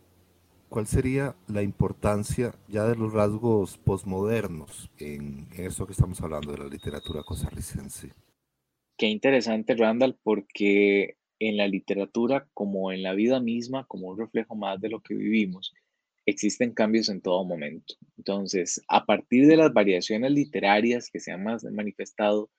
¿cuál 0.68 0.86
sería 0.86 1.36
la 1.48 1.64
importancia 1.64 2.54
ya 2.68 2.86
de 2.86 2.96
los 2.96 3.14
rasgos 3.14 3.78
posmodernos 3.78 4.92
en, 4.98 5.48
en 5.54 5.66
esto 5.66 5.86
que 5.86 5.94
estamos 5.94 6.22
hablando 6.22 6.52
de 6.52 6.58
la 6.58 6.68
literatura 6.68 7.24
costarricense? 7.24 8.12
Qué 8.98 9.08
interesante, 9.08 9.76
Randall, 9.76 10.20
porque 10.22 11.16
en 11.40 11.56
la 11.56 11.68
literatura, 11.68 12.50
como 12.54 12.92
en 12.92 13.04
la 13.04 13.14
vida 13.14 13.40
misma, 13.40 13.86
como 13.86 14.10
un 14.10 14.20
reflejo 14.20 14.56
más 14.56 14.82
de 14.82 14.90
lo 14.90 15.00
que 15.00 15.16
vivimos, 15.16 15.74
existen 16.30 16.74
cambios 16.74 17.10
en 17.10 17.22
todo 17.22 17.44
momento. 17.46 17.96
Entonces, 18.18 18.82
a 18.88 19.06
partir 19.06 19.48
de 19.48 19.58
las 19.58 19.74
variaciones 19.74 20.32
literarias 20.32 21.10
que 21.12 21.20
se 21.20 21.32
han 21.32 21.44
manifestado 21.44 22.50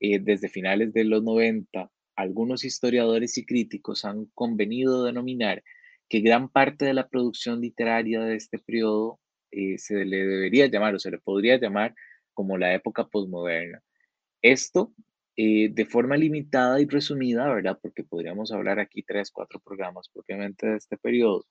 eh, 0.00 0.18
desde 0.20 0.48
finales 0.48 0.92
de 0.92 1.04
los 1.04 1.22
90, 1.22 1.90
algunos 2.16 2.64
historiadores 2.64 3.38
y 3.38 3.44
críticos 3.44 4.04
han 4.04 4.26
convenido 4.34 5.04
denominar 5.04 5.62
que 6.08 6.20
gran 6.20 6.48
parte 6.48 6.84
de 6.84 6.94
la 6.94 7.08
producción 7.08 7.60
literaria 7.60 8.20
de 8.22 8.36
este 8.36 8.58
periodo 8.58 9.20
eh, 9.50 9.78
se 9.78 10.04
le 10.04 10.18
debería 10.18 10.66
llamar 10.66 10.94
o 10.94 10.98
se 10.98 11.10
le 11.10 11.18
podría 11.18 11.58
llamar 11.58 11.94
como 12.32 12.58
la 12.58 12.74
época 12.74 13.08
posmoderna. 13.08 13.82
Esto 14.42 14.92
eh, 15.36 15.68
de 15.70 15.84
forma 15.84 16.16
limitada 16.16 16.80
y 16.80 16.86
resumida, 16.86 17.52
¿verdad? 17.52 17.78
Porque 17.80 18.04
podríamos 18.04 18.52
hablar 18.52 18.78
aquí 18.80 19.02
tres, 19.02 19.30
cuatro 19.30 19.60
programas 19.60 20.08
propiamente 20.08 20.66
de 20.66 20.76
este 20.76 20.96
periodo, 20.96 21.44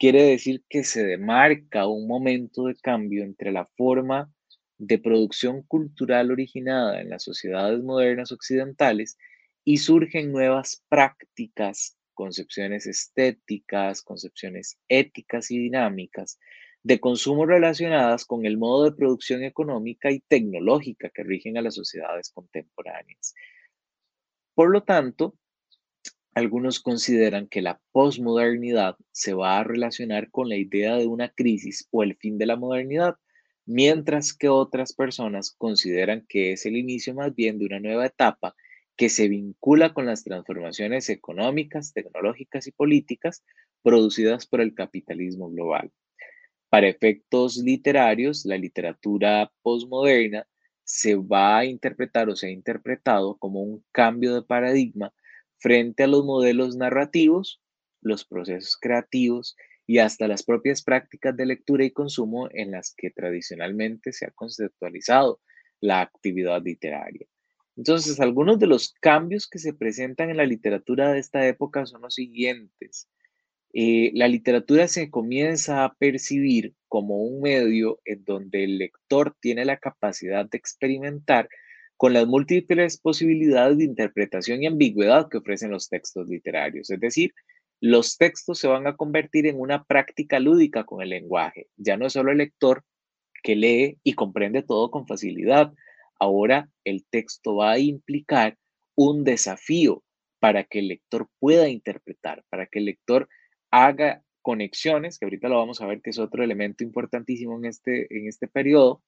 quiere 0.00 0.22
decir 0.22 0.64
que 0.70 0.82
se 0.82 1.04
demarca 1.04 1.86
un 1.86 2.08
momento 2.08 2.64
de 2.64 2.74
cambio 2.74 3.22
entre 3.22 3.52
la 3.52 3.66
forma 3.76 4.32
de 4.78 4.98
producción 4.98 5.62
cultural 5.62 6.30
originada 6.30 7.02
en 7.02 7.10
las 7.10 7.22
sociedades 7.22 7.82
modernas 7.82 8.32
occidentales 8.32 9.18
y 9.62 9.76
surgen 9.76 10.32
nuevas 10.32 10.82
prácticas, 10.88 11.98
concepciones 12.14 12.86
estéticas, 12.86 14.00
concepciones 14.00 14.78
éticas 14.88 15.50
y 15.50 15.58
dinámicas 15.58 16.38
de 16.82 16.98
consumo 16.98 17.44
relacionadas 17.44 18.24
con 18.24 18.46
el 18.46 18.56
modo 18.56 18.84
de 18.84 18.96
producción 18.96 19.44
económica 19.44 20.10
y 20.10 20.20
tecnológica 20.20 21.10
que 21.10 21.24
rigen 21.24 21.58
a 21.58 21.62
las 21.62 21.74
sociedades 21.74 22.30
contemporáneas. 22.30 23.34
Por 24.54 24.70
lo 24.70 24.82
tanto, 24.82 25.36
algunos 26.34 26.80
consideran 26.80 27.48
que 27.48 27.62
la 27.62 27.80
posmodernidad 27.92 28.96
se 29.12 29.34
va 29.34 29.58
a 29.58 29.64
relacionar 29.64 30.30
con 30.30 30.48
la 30.48 30.56
idea 30.56 30.96
de 30.96 31.06
una 31.06 31.28
crisis 31.28 31.88
o 31.90 32.02
el 32.02 32.16
fin 32.16 32.38
de 32.38 32.46
la 32.46 32.56
modernidad, 32.56 33.16
mientras 33.66 34.32
que 34.32 34.48
otras 34.48 34.92
personas 34.92 35.50
consideran 35.50 36.24
que 36.28 36.52
es 36.52 36.66
el 36.66 36.76
inicio 36.76 37.14
más 37.14 37.34
bien 37.34 37.58
de 37.58 37.66
una 37.66 37.80
nueva 37.80 38.06
etapa 38.06 38.54
que 38.96 39.08
se 39.08 39.28
vincula 39.28 39.94
con 39.94 40.06
las 40.06 40.24
transformaciones 40.24 41.08
económicas, 41.08 41.92
tecnológicas 41.92 42.66
y 42.66 42.72
políticas 42.72 43.42
producidas 43.82 44.46
por 44.46 44.60
el 44.60 44.74
capitalismo 44.74 45.50
global. 45.50 45.90
Para 46.68 46.88
efectos 46.88 47.56
literarios, 47.56 48.44
la 48.44 48.56
literatura 48.56 49.50
posmoderna 49.62 50.46
se 50.84 51.16
va 51.16 51.58
a 51.58 51.64
interpretar 51.64 52.28
o 52.28 52.36
se 52.36 52.48
ha 52.48 52.50
interpretado 52.50 53.36
como 53.38 53.62
un 53.62 53.84
cambio 53.90 54.34
de 54.34 54.42
paradigma 54.42 55.12
frente 55.60 56.02
a 56.02 56.06
los 56.06 56.24
modelos 56.24 56.76
narrativos, 56.76 57.60
los 58.00 58.24
procesos 58.24 58.76
creativos 58.80 59.56
y 59.86 59.98
hasta 59.98 60.28
las 60.28 60.42
propias 60.42 60.82
prácticas 60.82 61.36
de 61.36 61.46
lectura 61.46 61.84
y 61.84 61.90
consumo 61.90 62.48
en 62.52 62.70
las 62.70 62.94
que 62.96 63.10
tradicionalmente 63.10 64.12
se 64.12 64.26
ha 64.26 64.30
conceptualizado 64.30 65.40
la 65.80 66.00
actividad 66.00 66.62
literaria. 66.62 67.26
Entonces, 67.76 68.20
algunos 68.20 68.58
de 68.58 68.66
los 68.66 68.94
cambios 69.00 69.48
que 69.48 69.58
se 69.58 69.72
presentan 69.72 70.30
en 70.30 70.36
la 70.36 70.44
literatura 70.44 71.12
de 71.12 71.18
esta 71.18 71.46
época 71.46 71.86
son 71.86 72.02
los 72.02 72.14
siguientes. 72.14 73.08
Eh, 73.72 74.10
la 74.14 74.28
literatura 74.28 74.88
se 74.88 75.10
comienza 75.10 75.84
a 75.84 75.94
percibir 75.94 76.74
como 76.88 77.22
un 77.22 77.40
medio 77.40 78.00
en 78.04 78.24
donde 78.24 78.64
el 78.64 78.78
lector 78.78 79.36
tiene 79.40 79.64
la 79.64 79.78
capacidad 79.78 80.44
de 80.44 80.58
experimentar 80.58 81.48
con 82.00 82.14
las 82.14 82.26
múltiples 82.26 82.98
posibilidades 82.98 83.76
de 83.76 83.84
interpretación 83.84 84.62
y 84.62 84.66
ambigüedad 84.66 85.28
que 85.28 85.36
ofrecen 85.36 85.70
los 85.70 85.90
textos 85.90 86.26
literarios. 86.28 86.88
Es 86.88 86.98
decir, 86.98 87.34
los 87.78 88.16
textos 88.16 88.58
se 88.58 88.68
van 88.68 88.86
a 88.86 88.96
convertir 88.96 89.46
en 89.46 89.60
una 89.60 89.84
práctica 89.84 90.40
lúdica 90.40 90.84
con 90.84 91.02
el 91.02 91.10
lenguaje. 91.10 91.66
Ya 91.76 91.98
no 91.98 92.06
es 92.06 92.14
solo 92.14 92.32
el 92.32 92.38
lector 92.38 92.84
que 93.42 93.54
lee 93.54 93.98
y 94.02 94.14
comprende 94.14 94.62
todo 94.62 94.90
con 94.90 95.06
facilidad. 95.06 95.74
Ahora 96.18 96.70
el 96.84 97.04
texto 97.04 97.56
va 97.56 97.72
a 97.72 97.78
implicar 97.78 98.56
un 98.94 99.22
desafío 99.22 100.02
para 100.38 100.64
que 100.64 100.78
el 100.78 100.88
lector 100.88 101.28
pueda 101.38 101.68
interpretar, 101.68 102.44
para 102.48 102.64
que 102.64 102.78
el 102.78 102.86
lector 102.86 103.28
haga 103.70 104.22
conexiones, 104.40 105.18
que 105.18 105.26
ahorita 105.26 105.50
lo 105.50 105.58
vamos 105.58 105.82
a 105.82 105.86
ver 105.86 106.00
que 106.00 106.08
es 106.08 106.18
otro 106.18 106.42
elemento 106.42 106.82
importantísimo 106.82 107.58
en 107.58 107.66
este, 107.66 108.06
en 108.16 108.26
este 108.26 108.48
periodo, 108.48 109.02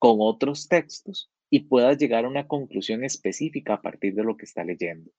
con 0.00 0.16
otros 0.18 0.66
textos 0.66 1.30
y 1.52 1.60
pueda 1.60 1.92
llegar 1.92 2.24
a 2.24 2.28
una 2.28 2.48
conclusión 2.48 3.04
específica 3.04 3.74
a 3.74 3.82
partir 3.82 4.14
de 4.14 4.24
lo 4.24 4.38
que 4.38 4.46
está 4.46 4.64
leyendo. 4.64 5.10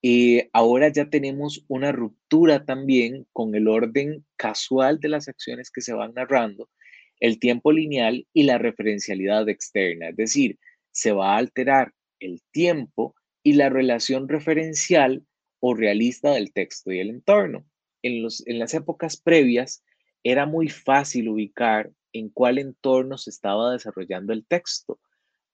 Y 0.00 0.44
ahora 0.52 0.92
ya 0.92 1.10
tenemos 1.10 1.64
una 1.66 1.90
ruptura 1.90 2.64
también 2.64 3.26
con 3.32 3.56
el 3.56 3.66
orden 3.66 4.24
casual 4.36 5.00
de 5.00 5.08
las 5.08 5.26
acciones 5.26 5.72
que 5.72 5.80
se 5.80 5.92
van 5.92 6.14
narrando, 6.14 6.70
el 7.18 7.40
tiempo 7.40 7.72
lineal 7.72 8.28
y 8.32 8.44
la 8.44 8.58
referencialidad 8.58 9.48
externa, 9.48 10.10
es 10.10 10.16
decir, 10.16 10.60
se 10.92 11.10
va 11.10 11.34
a 11.34 11.38
alterar 11.38 11.92
el 12.20 12.40
tiempo 12.52 13.16
y 13.42 13.54
la 13.54 13.70
relación 13.70 14.28
referencial 14.28 15.26
o 15.58 15.74
realista 15.74 16.30
del 16.30 16.52
texto 16.52 16.92
y 16.92 17.00
el 17.00 17.10
entorno. 17.10 17.66
En, 18.02 18.22
los, 18.22 18.46
en 18.46 18.60
las 18.60 18.72
épocas 18.72 19.16
previas 19.16 19.82
era 20.22 20.46
muy 20.46 20.68
fácil 20.68 21.28
ubicar 21.28 21.90
en 22.12 22.28
cuál 22.28 22.58
entorno 22.58 23.18
se 23.18 23.30
estaba 23.30 23.72
desarrollando 23.72 24.32
el 24.32 24.44
texto. 24.46 25.00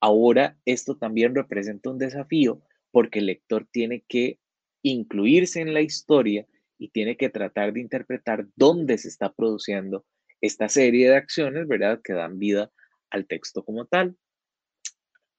Ahora 0.00 0.56
esto 0.64 0.96
también 0.96 1.34
representa 1.34 1.90
un 1.90 1.98
desafío 1.98 2.60
porque 2.90 3.18
el 3.20 3.26
lector 3.26 3.66
tiene 3.70 4.04
que 4.08 4.38
incluirse 4.82 5.60
en 5.60 5.74
la 5.74 5.80
historia 5.80 6.46
y 6.78 6.88
tiene 6.90 7.16
que 7.16 7.28
tratar 7.28 7.72
de 7.72 7.80
interpretar 7.80 8.46
dónde 8.54 8.98
se 8.98 9.08
está 9.08 9.32
produciendo 9.32 10.04
esta 10.40 10.68
serie 10.68 11.08
de 11.08 11.16
acciones, 11.16 11.66
¿verdad?, 11.66 12.00
que 12.02 12.12
dan 12.12 12.38
vida 12.38 12.70
al 13.10 13.26
texto 13.26 13.64
como 13.64 13.86
tal. 13.86 14.16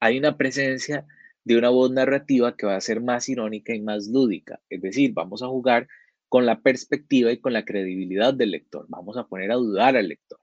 Hay 0.01 0.17
una 0.17 0.37
presencia 0.37 1.05
de 1.45 1.57
una 1.57 1.69
voz 1.69 1.91
narrativa 1.91 2.55
que 2.57 2.65
va 2.65 2.75
a 2.75 2.81
ser 2.81 3.01
más 3.01 3.29
irónica 3.29 3.73
y 3.73 3.81
más 3.81 4.07
lúdica, 4.07 4.59
es 4.69 4.81
decir, 4.81 5.13
vamos 5.13 5.41
a 5.41 5.47
jugar 5.47 5.87
con 6.27 6.45
la 6.45 6.61
perspectiva 6.61 7.31
y 7.31 7.39
con 7.39 7.53
la 7.53 7.65
credibilidad 7.65 8.33
del 8.33 8.51
lector, 8.51 8.85
vamos 8.89 9.17
a 9.17 9.27
poner 9.27 9.51
a 9.51 9.55
dudar 9.55 9.95
al 9.95 10.09
lector 10.09 10.38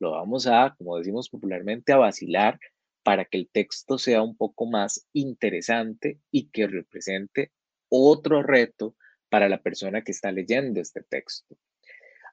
lo 0.00 0.12
vamos 0.12 0.46
a, 0.46 0.74
como 0.76 0.98
decimos 0.98 1.28
popularmente, 1.28 1.92
a 1.92 1.98
vacilar 1.98 2.58
para 3.02 3.24
que 3.24 3.38
el 3.38 3.48
texto 3.48 3.98
sea 3.98 4.22
un 4.22 4.36
poco 4.36 4.66
más 4.66 5.06
interesante 5.12 6.18
y 6.30 6.48
que 6.48 6.66
represente 6.66 7.52
otro 7.88 8.42
reto 8.42 8.96
para 9.28 9.48
la 9.48 9.62
persona 9.62 10.02
que 10.02 10.12
está 10.12 10.32
leyendo 10.32 10.80
este 10.80 11.02
texto. 11.02 11.56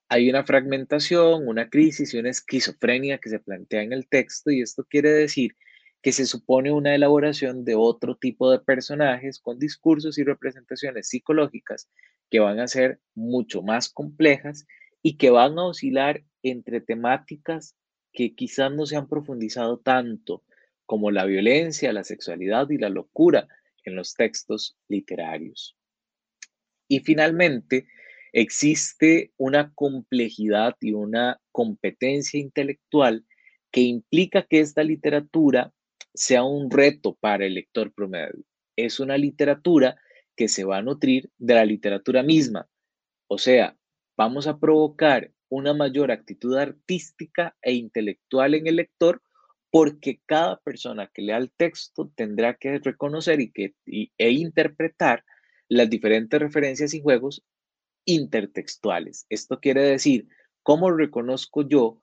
Hay 0.10 0.30
una 0.30 0.46
fragmentación, 0.46 1.48
una 1.48 1.70
crisis 1.70 2.14
y 2.14 2.18
una 2.18 2.30
esquizofrenia 2.30 3.18
que 3.18 3.30
se 3.30 3.40
plantea 3.40 3.84
en 3.84 3.94
el 3.94 4.08
texto 4.08 4.52
y 4.52 4.62
esto 4.62 4.86
quiere 4.90 5.12
decir 5.12 5.56
que 6.02 6.12
se 6.14 6.26
supone 6.26 6.72
una 6.72 6.96
elaboración 6.96 7.66
de 7.66 7.76
otro 7.76 8.16
tipo 8.16 8.50
de 8.50 8.60
personajes 8.60 9.40
con 9.40 9.60
discursos 9.60 10.18
y 10.18 10.24
representaciones 10.24 11.10
psicológicas 11.10 11.90
que 12.30 12.40
van 12.40 12.60
a 12.60 12.68
ser 12.68 13.00
mucho 13.14 13.62
más 13.62 13.90
complejas 13.90 14.66
y 15.02 15.18
que 15.18 15.30
van 15.30 15.58
a 15.60 15.66
oscilar 15.66 16.24
entre 16.50 16.82
temáticas 16.82 17.76
que 18.14 18.36
quizás 18.36 18.72
no 18.72 18.86
se 18.86 18.96
han 18.96 19.08
profundizado 19.08 19.80
tanto 19.80 20.44
como 20.86 21.12
la 21.12 21.26
violencia, 21.26 21.94
la 21.94 22.04
sexualidad 22.04 22.70
y 22.70 22.78
la 22.78 22.90
locura 22.90 23.48
en 23.84 23.96
los 23.96 24.14
textos 24.14 24.78
literarios. 24.88 25.78
Y 26.88 27.02
finalmente, 27.02 27.88
existe 28.32 29.34
una 29.38 29.74
complejidad 29.74 30.76
y 30.80 30.94
una 30.94 31.40
competencia 31.52 32.40
intelectual 32.40 33.26
que 33.72 33.82
implica 33.82 34.44
que 34.44 34.60
esta 34.60 34.84
literatura 34.84 35.74
sea 36.14 36.44
un 36.44 36.72
reto 36.72 37.16
para 37.20 37.46
el 37.46 37.56
lector 37.56 37.94
promedio. 37.94 38.44
Es 38.76 39.00
una 39.00 39.18
literatura 39.18 39.98
que 40.36 40.48
se 40.48 40.64
va 40.64 40.78
a 40.78 40.82
nutrir 40.82 41.30
de 41.38 41.56
la 41.56 41.66
literatura 41.66 42.24
misma. 42.24 42.68
O 43.28 43.38
sea, 43.38 43.76
vamos 44.16 44.48
a 44.48 44.60
provocar 44.60 45.32
una 45.50 45.74
mayor 45.74 46.12
actitud 46.12 46.56
artística 46.58 47.56
e 47.62 47.74
intelectual 47.74 48.54
en 48.54 48.68
el 48.68 48.78
lector 48.78 49.22
porque 49.70 50.22
cada 50.26 50.58
persona 50.60 51.08
que 51.14 51.22
lea 51.22 51.38
el 51.38 51.52
texto 51.52 52.12
tendrá 52.16 52.56
que 52.56 52.80
reconocer 52.80 53.40
y 53.42 53.52
que, 53.52 53.76
e 53.86 54.32
interpretar 54.32 55.26
las 55.70 55.90
diferentes 55.90 56.40
referencias 56.40 56.94
y 56.94 57.02
juegos 57.02 57.44
intertextuales. 58.06 59.26
Esto 59.30 59.60
quiere 59.60 59.82
decir, 59.82 60.28
¿cómo 60.64 60.92
reconozco 60.92 61.68
yo 61.68 62.02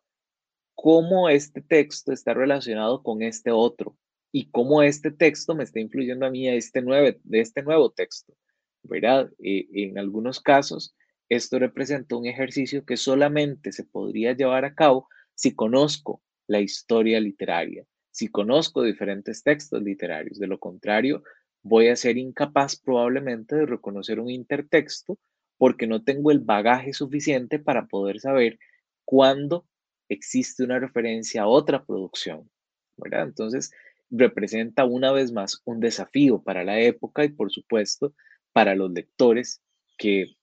cómo 0.75 1.29
este 1.29 1.63
texto 1.63 2.13
está 2.13 2.35
relacionado 2.35 3.03
con 3.03 3.23
este 3.23 3.51
otro 3.51 3.97
y 4.33 4.51
cómo 4.51 4.83
este 4.83 5.11
texto 5.11 5.55
me 5.55 5.65
está 5.65 5.81
influyendo 5.81 6.27
a 6.27 6.31
mí 6.31 6.49
a 6.49 6.55
este 6.55 6.83
nuevo, 6.83 7.19
de 7.23 7.41
este 7.41 7.63
nuevo 7.63 7.91
texto? 7.91 8.35
¿Verdad? 8.83 9.31
Eh, 9.43 9.67
en 9.73 9.99
algunos 9.99 10.41
casos, 10.41 10.95
esto 11.35 11.59
representa 11.59 12.17
un 12.17 12.27
ejercicio 12.27 12.85
que 12.85 12.97
solamente 12.97 13.73
se 13.73 13.85
podría 13.85 14.33
llevar 14.33 14.65
a 14.65 14.75
cabo 14.75 15.09
si 15.35 15.55
conozco 15.55 16.23
la 16.47 16.61
historia 16.61 17.21
literaria, 17.21 17.85
si 18.11 18.29
conozco 18.29 18.83
diferentes 18.83 19.43
textos 19.43 19.83
literarios. 19.83 20.39
De 20.39 20.47
lo 20.47 20.59
contrario, 20.59 21.23
voy 21.63 21.89
a 21.89 21.97
ser 21.97 22.19
incapaz 22.19 22.77
probablemente 22.77 23.57
de 23.57 23.67
reconocer 23.67 24.21
un 24.21 24.31
intertexto 24.31 25.19
porque 25.57 25.87
no 25.87 26.03
tengo 26.03 26.31
el 26.31 26.41
bagaje 26.41 26.93
suficiente 26.93 27.59
para 27.59 27.87
poder 27.87 28.21
saber 28.21 28.59
cuándo 29.05 29.67
existe 30.09 30.63
una 30.65 30.79
referencia 30.79 31.43
a 31.43 31.49
otra 31.49 31.85
producción, 31.85 32.51
¿verdad? 32.97 33.25
Entonces, 33.25 33.73
representa 34.11 34.85
una 34.85 35.13
vez 35.13 35.33
más 35.33 35.63
un 35.65 35.81
desafío 35.81 36.43
para 36.43 36.65
la 36.65 36.81
época 36.81 37.25
y, 37.25 37.31
por 37.31 37.51
supuesto, 37.51 38.15
para 38.53 38.75
los 38.75 38.93
lectores 38.93 39.63
que 39.97 40.37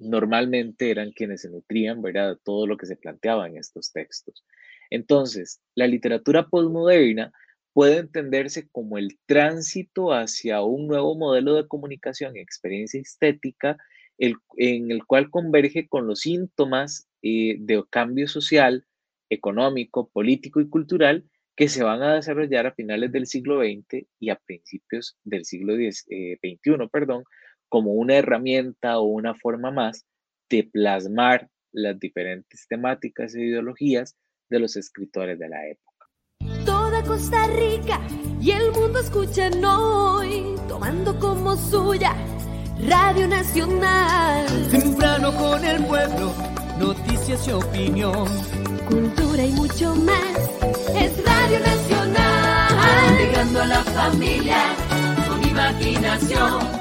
normalmente 0.00 0.90
eran 0.90 1.12
quienes 1.12 1.42
se 1.42 1.50
nutrían, 1.50 2.02
¿verdad?, 2.02 2.30
de 2.30 2.40
todo 2.42 2.66
lo 2.66 2.76
que 2.76 2.86
se 2.86 2.96
planteaba 2.96 3.46
en 3.46 3.56
estos 3.56 3.92
textos. 3.92 4.44
Entonces, 4.90 5.60
la 5.74 5.86
literatura 5.86 6.48
postmoderna 6.48 7.32
puede 7.72 7.98
entenderse 7.98 8.68
como 8.70 8.98
el 8.98 9.18
tránsito 9.26 10.12
hacia 10.12 10.62
un 10.62 10.88
nuevo 10.88 11.14
modelo 11.14 11.54
de 11.54 11.68
comunicación 11.68 12.36
y 12.36 12.40
experiencia 12.40 13.00
estética 13.00 13.76
en 14.18 14.90
el 14.90 15.06
cual 15.06 15.30
converge 15.30 15.88
con 15.88 16.06
los 16.06 16.20
síntomas 16.20 17.08
eh, 17.22 17.56
de 17.58 17.82
cambio 17.88 18.28
social, 18.28 18.84
económico, 19.30 20.10
político 20.10 20.60
y 20.60 20.68
cultural 20.68 21.24
que 21.56 21.68
se 21.68 21.82
van 21.82 22.02
a 22.02 22.14
desarrollar 22.14 22.66
a 22.66 22.72
finales 22.72 23.12
del 23.12 23.26
siglo 23.26 23.60
XX 23.60 24.06
y 24.18 24.30
a 24.30 24.36
principios 24.36 25.16
del 25.24 25.44
siglo 25.44 25.74
XXI, 25.74 26.04
eh, 26.10 26.38
perdón, 26.90 27.24
como 27.70 27.92
una 27.92 28.16
herramienta 28.16 28.98
o 28.98 29.04
una 29.04 29.34
forma 29.34 29.70
más 29.70 30.04
de 30.50 30.64
plasmar 30.64 31.48
las 31.72 31.98
diferentes 31.98 32.66
temáticas 32.68 33.34
e 33.34 33.42
ideologías 33.42 34.16
de 34.50 34.58
los 34.58 34.76
escritores 34.76 35.38
de 35.38 35.48
la 35.48 35.66
época. 35.68 36.06
Toda 36.66 37.02
Costa 37.04 37.46
Rica 37.46 38.00
y 38.40 38.50
el 38.50 38.72
mundo 38.72 38.98
escuchan 38.98 39.64
hoy, 39.64 40.56
tomando 40.68 41.18
como 41.18 41.56
suya 41.56 42.14
Radio 42.88 43.28
Nacional. 43.28 44.46
Temprano 44.70 45.32
con 45.36 45.64
el 45.64 45.84
pueblo, 45.84 46.32
noticias 46.78 47.46
y 47.46 47.52
opinión. 47.52 48.26
Cultura 48.88 49.44
y 49.44 49.52
mucho 49.52 49.94
más. 49.94 50.36
Es 50.96 51.24
Radio 51.24 51.60
Nacional. 51.60 53.18
Llegando 53.18 53.62
a 53.62 53.66
la 53.66 53.84
familia 53.84 54.56
con 55.28 55.48
imaginación. 55.48 56.79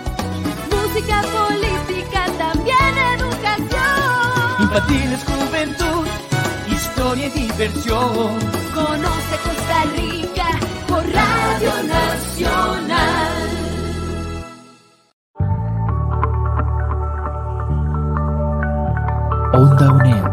Música, 0.91 1.21
política, 1.21 2.25
también 2.39 2.97
educación. 3.19 4.59
Infantiles, 4.59 5.23
juventud, 5.23 6.07
historia 6.67 7.27
y 7.27 7.29
diversión. 7.29 8.39
Conoce 8.73 9.37
Costa 9.43 9.83
Rica 9.95 10.47
por 10.87 11.03
Radio 11.13 11.73
Nacional. 11.83 13.33
Onda 19.53 19.91
UNED. 19.91 20.23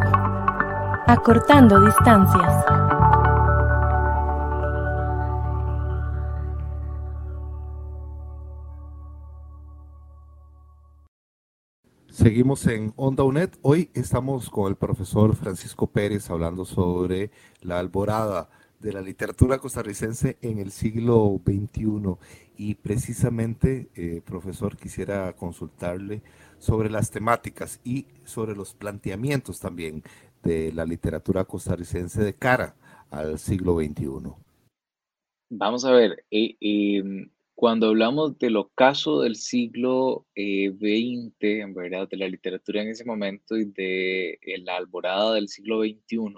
Acortando 1.07 1.81
distancias. 1.85 2.96
Seguimos 12.27 12.67
en 12.67 12.93
Onda 12.97 13.23
UNED. 13.23 13.51
Hoy 13.62 13.89
estamos 13.95 14.51
con 14.51 14.69
el 14.69 14.75
profesor 14.75 15.37
Francisco 15.37 15.87
Pérez 15.87 16.29
hablando 16.29 16.65
sobre 16.65 17.31
la 17.61 17.79
alborada 17.79 18.51
de 18.81 18.93
la 18.93 19.01
literatura 19.01 19.59
costarricense 19.59 20.37
en 20.43 20.59
el 20.59 20.73
siglo 20.73 21.41
XXI. 21.47 22.17
Y 22.57 22.75
precisamente, 22.75 23.91
eh, 23.95 24.23
profesor, 24.25 24.77
quisiera 24.77 25.35
consultarle 25.35 26.23
sobre 26.59 26.91
las 26.91 27.12
temáticas 27.12 27.81
y 27.85 28.07
sobre 28.25 28.57
los 28.57 28.75
planteamientos 28.75 29.61
también 29.61 30.03
de 30.43 30.73
la 30.73 30.85
literatura 30.85 31.45
costarricense 31.45 32.25
de 32.25 32.35
cara 32.35 32.75
al 33.09 33.39
siglo 33.39 33.77
XXI. 33.77 34.35
Vamos 35.49 35.85
a 35.85 35.93
ver, 35.93 36.25
eh, 36.33 36.57
em, 36.59 37.31
cuando 37.57 37.88
hablamos 37.88 38.38
del 38.38 38.57
ocaso 38.57 39.23
del 39.23 39.35
siglo 39.37 40.27
XX, 40.37 41.35
eh, 41.40 41.61
en 41.62 41.73
verdad, 41.75 42.07
de 42.07 42.19
la 42.19 42.29
literatura 42.29 42.83
en 42.83 42.88
ese 42.90 43.05
momento 43.07 43.57
y 43.57 43.64
de 43.64 44.38
la 44.62 44.77
alborada 44.77 45.35
del 45.35 45.49
siglo 45.49 45.81
XXI, 45.81 46.35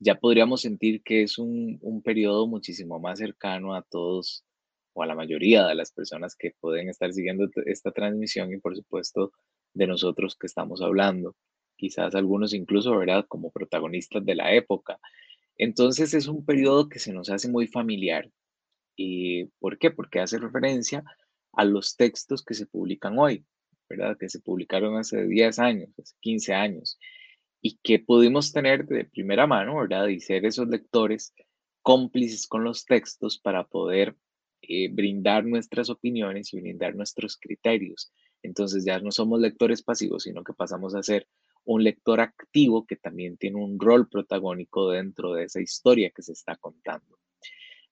ya 0.00 0.16
podríamos 0.16 0.62
sentir 0.62 1.02
que 1.04 1.22
es 1.22 1.38
un, 1.38 1.78
un 1.82 2.02
periodo 2.02 2.48
muchísimo 2.48 2.98
más 2.98 3.20
cercano 3.20 3.74
a 3.76 3.82
todos 3.82 4.44
o 4.92 5.04
a 5.04 5.06
la 5.06 5.14
mayoría 5.14 5.66
de 5.68 5.76
las 5.76 5.92
personas 5.92 6.34
que 6.36 6.52
pueden 6.60 6.88
estar 6.88 7.12
siguiendo 7.12 7.48
esta 7.66 7.92
transmisión 7.92 8.52
y 8.52 8.58
por 8.58 8.74
supuesto 8.74 9.32
de 9.72 9.86
nosotros 9.86 10.36
que 10.36 10.48
estamos 10.48 10.82
hablando, 10.82 11.36
quizás 11.76 12.16
algunos 12.16 12.54
incluso, 12.54 12.96
¿verdad?, 12.98 13.24
como 13.28 13.52
protagonistas 13.52 14.24
de 14.24 14.34
la 14.34 14.52
época. 14.52 14.98
Entonces 15.56 16.12
es 16.12 16.26
un 16.26 16.44
periodo 16.44 16.88
que 16.88 16.98
se 16.98 17.12
nos 17.12 17.30
hace 17.30 17.48
muy 17.48 17.68
familiar. 17.68 18.28
¿Y 18.96 19.46
por 19.58 19.78
qué? 19.78 19.90
Porque 19.90 20.20
hace 20.20 20.38
referencia 20.38 21.04
a 21.52 21.64
los 21.64 21.96
textos 21.96 22.44
que 22.44 22.54
se 22.54 22.66
publican 22.66 23.18
hoy, 23.18 23.44
¿verdad? 23.88 24.16
Que 24.18 24.28
se 24.28 24.40
publicaron 24.40 24.96
hace 24.96 25.26
10 25.26 25.58
años, 25.58 25.90
hace 25.98 26.14
15 26.20 26.54
años 26.54 26.98
y 27.62 27.78
que 27.82 27.98
pudimos 27.98 28.52
tener 28.52 28.86
de 28.86 29.04
primera 29.04 29.46
mano, 29.46 29.76
¿verdad? 29.76 30.08
Y 30.08 30.20
ser 30.20 30.44
esos 30.46 30.68
lectores 30.68 31.34
cómplices 31.82 32.46
con 32.46 32.64
los 32.64 32.84
textos 32.84 33.38
para 33.38 33.64
poder 33.64 34.16
eh, 34.62 34.88
brindar 34.92 35.44
nuestras 35.44 35.90
opiniones 35.90 36.52
y 36.52 36.60
brindar 36.60 36.94
nuestros 36.94 37.36
criterios. 37.36 38.12
Entonces 38.42 38.84
ya 38.84 38.98
no 39.00 39.10
somos 39.10 39.40
lectores 39.40 39.82
pasivos, 39.82 40.22
sino 40.24 40.42
que 40.42 40.54
pasamos 40.54 40.94
a 40.94 41.02
ser 41.02 41.26
un 41.64 41.84
lector 41.84 42.20
activo 42.20 42.86
que 42.86 42.96
también 42.96 43.36
tiene 43.36 43.56
un 43.56 43.78
rol 43.78 44.08
protagónico 44.08 44.90
dentro 44.90 45.34
de 45.34 45.44
esa 45.44 45.60
historia 45.60 46.10
que 46.10 46.22
se 46.22 46.32
está 46.32 46.56
contando. 46.56 47.19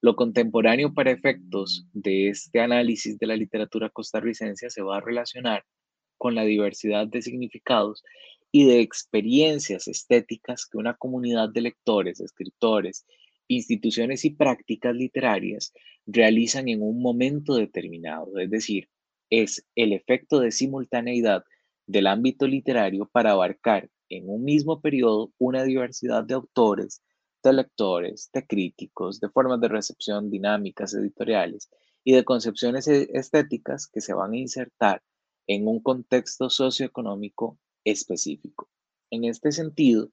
Lo 0.01 0.15
contemporáneo 0.15 0.93
para 0.93 1.11
efectos 1.11 1.85
de 1.91 2.29
este 2.29 2.61
análisis 2.61 3.17
de 3.17 3.27
la 3.27 3.35
literatura 3.35 3.89
costarricense 3.89 4.69
se 4.69 4.81
va 4.81 4.97
a 4.97 5.01
relacionar 5.01 5.65
con 6.17 6.35
la 6.35 6.45
diversidad 6.45 7.07
de 7.07 7.21
significados 7.21 8.03
y 8.51 8.65
de 8.65 8.79
experiencias 8.79 9.87
estéticas 9.89 10.65
que 10.65 10.77
una 10.77 10.95
comunidad 10.95 11.49
de 11.49 11.61
lectores, 11.61 12.21
escritores, 12.21 13.05
instituciones 13.49 14.23
y 14.23 14.29
prácticas 14.29 14.95
literarias 14.95 15.73
realizan 16.05 16.69
en 16.69 16.81
un 16.81 17.01
momento 17.01 17.55
determinado, 17.55 18.37
es 18.39 18.49
decir, 18.49 18.87
es 19.29 19.65
el 19.75 19.91
efecto 19.91 20.39
de 20.39 20.51
simultaneidad 20.51 21.43
del 21.87 22.07
ámbito 22.07 22.47
literario 22.47 23.09
para 23.11 23.31
abarcar 23.31 23.89
en 24.07 24.29
un 24.29 24.43
mismo 24.43 24.79
periodo 24.79 25.33
una 25.37 25.63
diversidad 25.63 26.23
de 26.23 26.35
autores, 26.35 27.01
de 27.43 27.53
lectores, 27.53 28.29
de 28.33 28.45
críticos, 28.45 29.19
de 29.19 29.29
formas 29.29 29.61
de 29.61 29.67
recepción 29.67 30.29
dinámicas 30.29 30.93
editoriales 30.93 31.69
y 32.03 32.13
de 32.13 32.23
concepciones 32.23 32.87
e-, 32.87 33.09
estéticas 33.13 33.87
que 33.87 34.01
se 34.01 34.13
van 34.13 34.33
a 34.33 34.37
insertar 34.37 35.01
en 35.47 35.67
un 35.67 35.81
contexto 35.81 36.49
socioeconómico 36.49 37.57
específico. 37.83 38.69
En 39.09 39.23
este 39.23 39.51
sentido, 39.51 40.11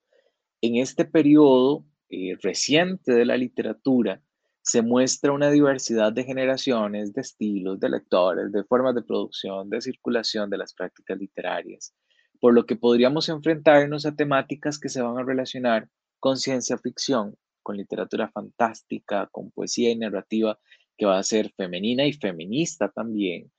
en 0.60 0.76
este 0.76 1.04
periodo 1.04 1.84
eh, 2.08 2.36
reciente 2.40 3.12
de 3.12 3.26
la 3.26 3.36
literatura, 3.36 4.22
se 4.62 4.82
muestra 4.82 5.32
una 5.32 5.50
diversidad 5.50 6.12
de 6.12 6.24
generaciones, 6.24 7.12
de 7.12 7.20
estilos, 7.20 7.78
de 7.78 7.88
lectores, 7.88 8.50
de 8.50 8.64
formas 8.64 8.94
de 8.94 9.02
producción, 9.02 9.70
de 9.70 9.80
circulación 9.80 10.50
de 10.50 10.58
las 10.58 10.74
prácticas 10.74 11.18
literarias, 11.18 11.94
por 12.40 12.52
lo 12.52 12.66
que 12.66 12.74
podríamos 12.74 13.28
enfrentarnos 13.28 14.06
a 14.06 14.16
temáticas 14.16 14.80
que 14.80 14.88
se 14.88 15.02
van 15.02 15.18
a 15.18 15.22
relacionar 15.22 15.88
con 16.26 16.38
ciencia 16.38 16.76
ficción, 16.76 17.38
con 17.62 17.76
literatura 17.76 18.28
fantástica, 18.28 19.28
con 19.30 19.52
poesía 19.52 19.92
y 19.92 19.96
narrativa 19.96 20.58
que 20.96 21.06
va 21.06 21.20
a 21.20 21.22
ser 21.22 21.52
femenina 21.56 22.04
y 22.04 22.14
feminista 22.14 22.88
también, 22.88 23.52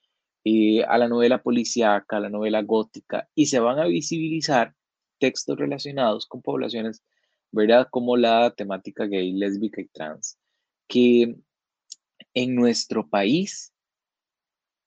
eh, 0.43 0.84
a 0.84 0.97
la 0.97 1.08
novela 1.08 1.41
policíaca, 1.41 2.17
a 2.17 2.19
la 2.19 2.30
novela 2.30 2.62
gótica, 2.63 3.30
y 3.34 3.45
se 3.45 3.62
van 3.62 3.80
a 3.80 3.86
visibilizar 3.86 4.75
textos 5.17 5.58
relacionados 5.58 6.25
con 6.25 6.41
poblaciones, 6.41 7.06
¿verdad? 7.53 7.88
Como 7.89 8.17
la 8.17 8.53
temática 8.53 9.06
gay, 9.06 9.32
lésbica 9.32 9.80
y 9.80 9.88
trans, 9.88 10.38
que 10.89 11.38
en 12.34 12.53
nuestro 12.53 13.08
país 13.08 13.71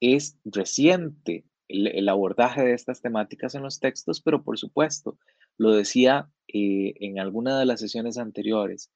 es 0.01 0.37
reciente 0.45 1.47
el, 1.67 2.07
abordaje 2.11 2.63
de 2.63 2.75
estas 2.75 3.01
temáticas 3.01 3.55
en 3.55 3.63
los 3.63 3.81
textos, 3.81 4.21
pero 4.21 4.43
por 4.43 4.59
supuesto, 4.59 5.17
lo 5.61 5.73
decía 5.73 6.31
eh, 6.49 6.95
en 7.01 7.19
alguna 7.19 7.59
de 7.59 7.67
las 7.67 7.81
sesiones 7.81 8.17
anteriores 8.17 8.91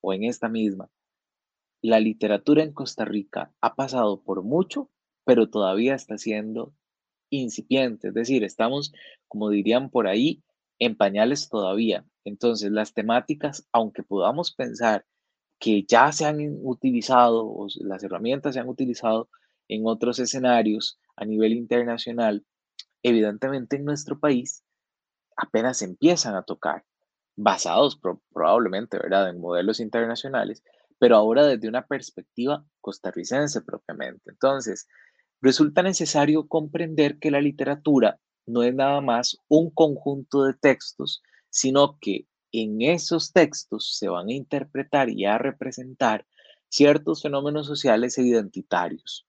o 0.00 0.12
en 0.12 0.24
esta 0.24 0.48
misma, 0.48 0.90
la 1.80 2.00
literatura 2.00 2.64
en 2.64 2.72
Costa 2.72 3.04
Rica 3.04 3.54
ha 3.60 3.76
pasado 3.76 4.20
por 4.24 4.42
mucho, 4.42 4.90
pero 5.24 5.48
todavía 5.48 5.94
está 5.94 6.18
siendo 6.18 6.74
incipiente, 7.30 8.08
es 8.08 8.14
decir, 8.14 8.42
estamos, 8.42 8.92
como 9.28 9.48
dirían 9.48 9.90
por 9.90 10.08
ahí, 10.08 10.42
en 10.80 10.96
pañales 10.96 11.48
todavía. 11.48 12.04
Entonces, 12.24 12.72
las 12.72 12.94
temáticas, 12.94 13.68
aunque 13.70 14.02
podamos 14.02 14.52
pensar 14.52 15.06
que 15.60 15.84
ya 15.84 16.10
se 16.10 16.24
han 16.24 16.40
utilizado, 16.64 17.68
las 17.76 18.02
herramientas 18.02 18.54
se 18.54 18.60
han 18.60 18.68
utilizado 18.68 19.28
en 19.68 19.86
otros 19.86 20.18
escenarios 20.18 20.98
a 21.14 21.24
nivel 21.24 21.52
internacional, 21.52 22.44
evidentemente 23.04 23.76
en 23.76 23.84
nuestro 23.84 24.18
país 24.18 24.64
apenas 25.38 25.80
empiezan 25.82 26.34
a 26.34 26.42
tocar, 26.42 26.84
basados 27.36 27.98
probablemente, 28.32 28.98
¿verdad?, 28.98 29.30
en 29.30 29.40
modelos 29.40 29.80
internacionales, 29.80 30.62
pero 30.98 31.16
ahora 31.16 31.46
desde 31.46 31.68
una 31.68 31.86
perspectiva 31.86 32.64
costarricense 32.80 33.62
propiamente. 33.62 34.30
Entonces, 34.30 34.88
resulta 35.40 35.82
necesario 35.82 36.48
comprender 36.48 37.18
que 37.18 37.30
la 37.30 37.40
literatura 37.40 38.18
no 38.46 38.62
es 38.64 38.74
nada 38.74 39.00
más 39.00 39.38
un 39.46 39.70
conjunto 39.70 40.42
de 40.42 40.54
textos, 40.54 41.22
sino 41.48 41.98
que 42.00 42.26
en 42.50 42.82
esos 42.82 43.32
textos 43.32 43.96
se 43.96 44.08
van 44.08 44.28
a 44.28 44.32
interpretar 44.32 45.08
y 45.10 45.24
a 45.24 45.38
representar 45.38 46.26
ciertos 46.68 47.22
fenómenos 47.22 47.66
sociales 47.66 48.18
e 48.18 48.22
identitarios. 48.22 49.26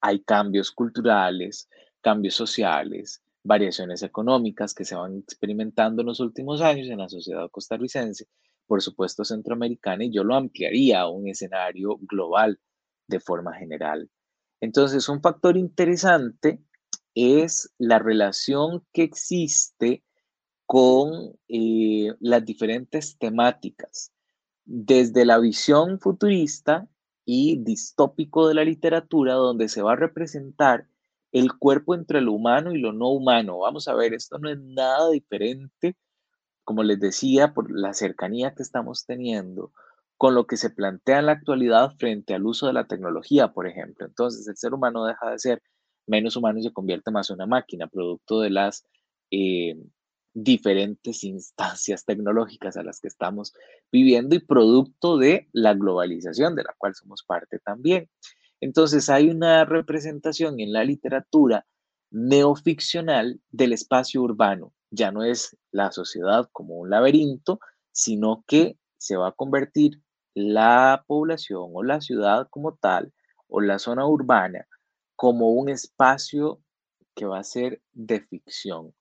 Hay 0.00 0.22
cambios 0.22 0.72
culturales, 0.72 1.68
cambios 2.00 2.34
sociales, 2.34 3.22
variaciones 3.46 4.02
económicas 4.02 4.74
que 4.74 4.84
se 4.84 4.94
van 4.94 5.18
experimentando 5.18 6.02
en 6.02 6.08
los 6.08 6.20
últimos 6.20 6.60
años 6.60 6.88
en 6.88 6.98
la 6.98 7.08
sociedad 7.08 7.50
costarricense, 7.50 8.26
por 8.66 8.82
supuesto 8.82 9.24
centroamericana, 9.24 10.04
y 10.04 10.12
yo 10.12 10.24
lo 10.24 10.34
ampliaría 10.34 11.00
a 11.00 11.08
un 11.08 11.28
escenario 11.28 11.98
global 12.00 12.58
de 13.06 13.20
forma 13.20 13.54
general. 13.54 14.10
Entonces, 14.60 15.08
un 15.08 15.20
factor 15.20 15.56
interesante 15.56 16.60
es 17.14 17.72
la 17.78 17.98
relación 17.98 18.84
que 18.92 19.02
existe 19.04 20.02
con 20.66 21.38
eh, 21.48 22.12
las 22.20 22.44
diferentes 22.44 23.16
temáticas, 23.18 24.12
desde 24.64 25.24
la 25.24 25.38
visión 25.38 26.00
futurista 26.00 26.88
y 27.24 27.62
distópico 27.62 28.48
de 28.48 28.54
la 28.54 28.64
literatura, 28.64 29.34
donde 29.34 29.68
se 29.68 29.82
va 29.82 29.92
a 29.92 29.96
representar 29.96 30.88
el 31.32 31.52
cuerpo 31.58 31.94
entre 31.94 32.20
lo 32.20 32.32
humano 32.32 32.72
y 32.72 32.78
lo 32.78 32.92
no 32.92 33.10
humano. 33.10 33.58
Vamos 33.58 33.88
a 33.88 33.94
ver, 33.94 34.14
esto 34.14 34.38
no 34.38 34.50
es 34.50 34.58
nada 34.58 35.10
diferente, 35.10 35.96
como 36.64 36.82
les 36.82 37.00
decía, 37.00 37.54
por 37.54 37.70
la 37.70 37.94
cercanía 37.94 38.54
que 38.54 38.62
estamos 38.62 39.06
teniendo 39.06 39.72
con 40.16 40.34
lo 40.34 40.46
que 40.46 40.56
se 40.56 40.70
plantea 40.70 41.18
en 41.18 41.26
la 41.26 41.32
actualidad 41.32 41.92
frente 41.98 42.34
al 42.34 42.46
uso 42.46 42.66
de 42.66 42.72
la 42.72 42.86
tecnología, 42.86 43.52
por 43.52 43.66
ejemplo. 43.66 44.06
Entonces, 44.06 44.48
el 44.48 44.56
ser 44.56 44.72
humano 44.74 45.04
deja 45.04 45.30
de 45.30 45.38
ser 45.38 45.62
menos 46.06 46.36
humano 46.36 46.58
y 46.58 46.62
se 46.62 46.72
convierte 46.72 47.10
más 47.10 47.30
en 47.30 47.34
una 47.34 47.46
máquina, 47.46 47.86
producto 47.86 48.40
de 48.40 48.50
las 48.50 48.86
eh, 49.30 49.76
diferentes 50.32 51.24
instancias 51.24 52.04
tecnológicas 52.04 52.76
a 52.76 52.82
las 52.82 53.00
que 53.00 53.08
estamos 53.08 53.54
viviendo 53.90 54.36
y 54.36 54.40
producto 54.40 55.18
de 55.18 55.48
la 55.52 55.74
globalización 55.74 56.54
de 56.54 56.64
la 56.64 56.74
cual 56.78 56.94
somos 56.94 57.22
parte 57.22 57.58
también. 57.58 58.08
Entonces 58.60 59.08
hay 59.08 59.28
una 59.30 59.64
representación 59.64 60.60
en 60.60 60.72
la 60.72 60.84
literatura 60.84 61.66
neoficcional 62.10 63.40
del 63.50 63.72
espacio 63.72 64.22
urbano. 64.22 64.72
Ya 64.90 65.10
no 65.10 65.24
es 65.24 65.56
la 65.72 65.92
sociedad 65.92 66.48
como 66.52 66.76
un 66.78 66.90
laberinto, 66.90 67.60
sino 67.92 68.44
que 68.46 68.78
se 68.98 69.16
va 69.16 69.28
a 69.28 69.32
convertir 69.32 70.00
la 70.34 71.04
población 71.06 71.70
o 71.74 71.82
la 71.82 72.00
ciudad 72.00 72.48
como 72.50 72.76
tal 72.76 73.12
o 73.48 73.60
la 73.60 73.78
zona 73.78 74.06
urbana 74.06 74.66
como 75.16 75.50
un 75.50 75.68
espacio 75.68 76.60
que 77.14 77.24
va 77.24 77.38
a 77.38 77.44
ser 77.44 77.80
de 77.92 78.20
ficción. 78.20 78.94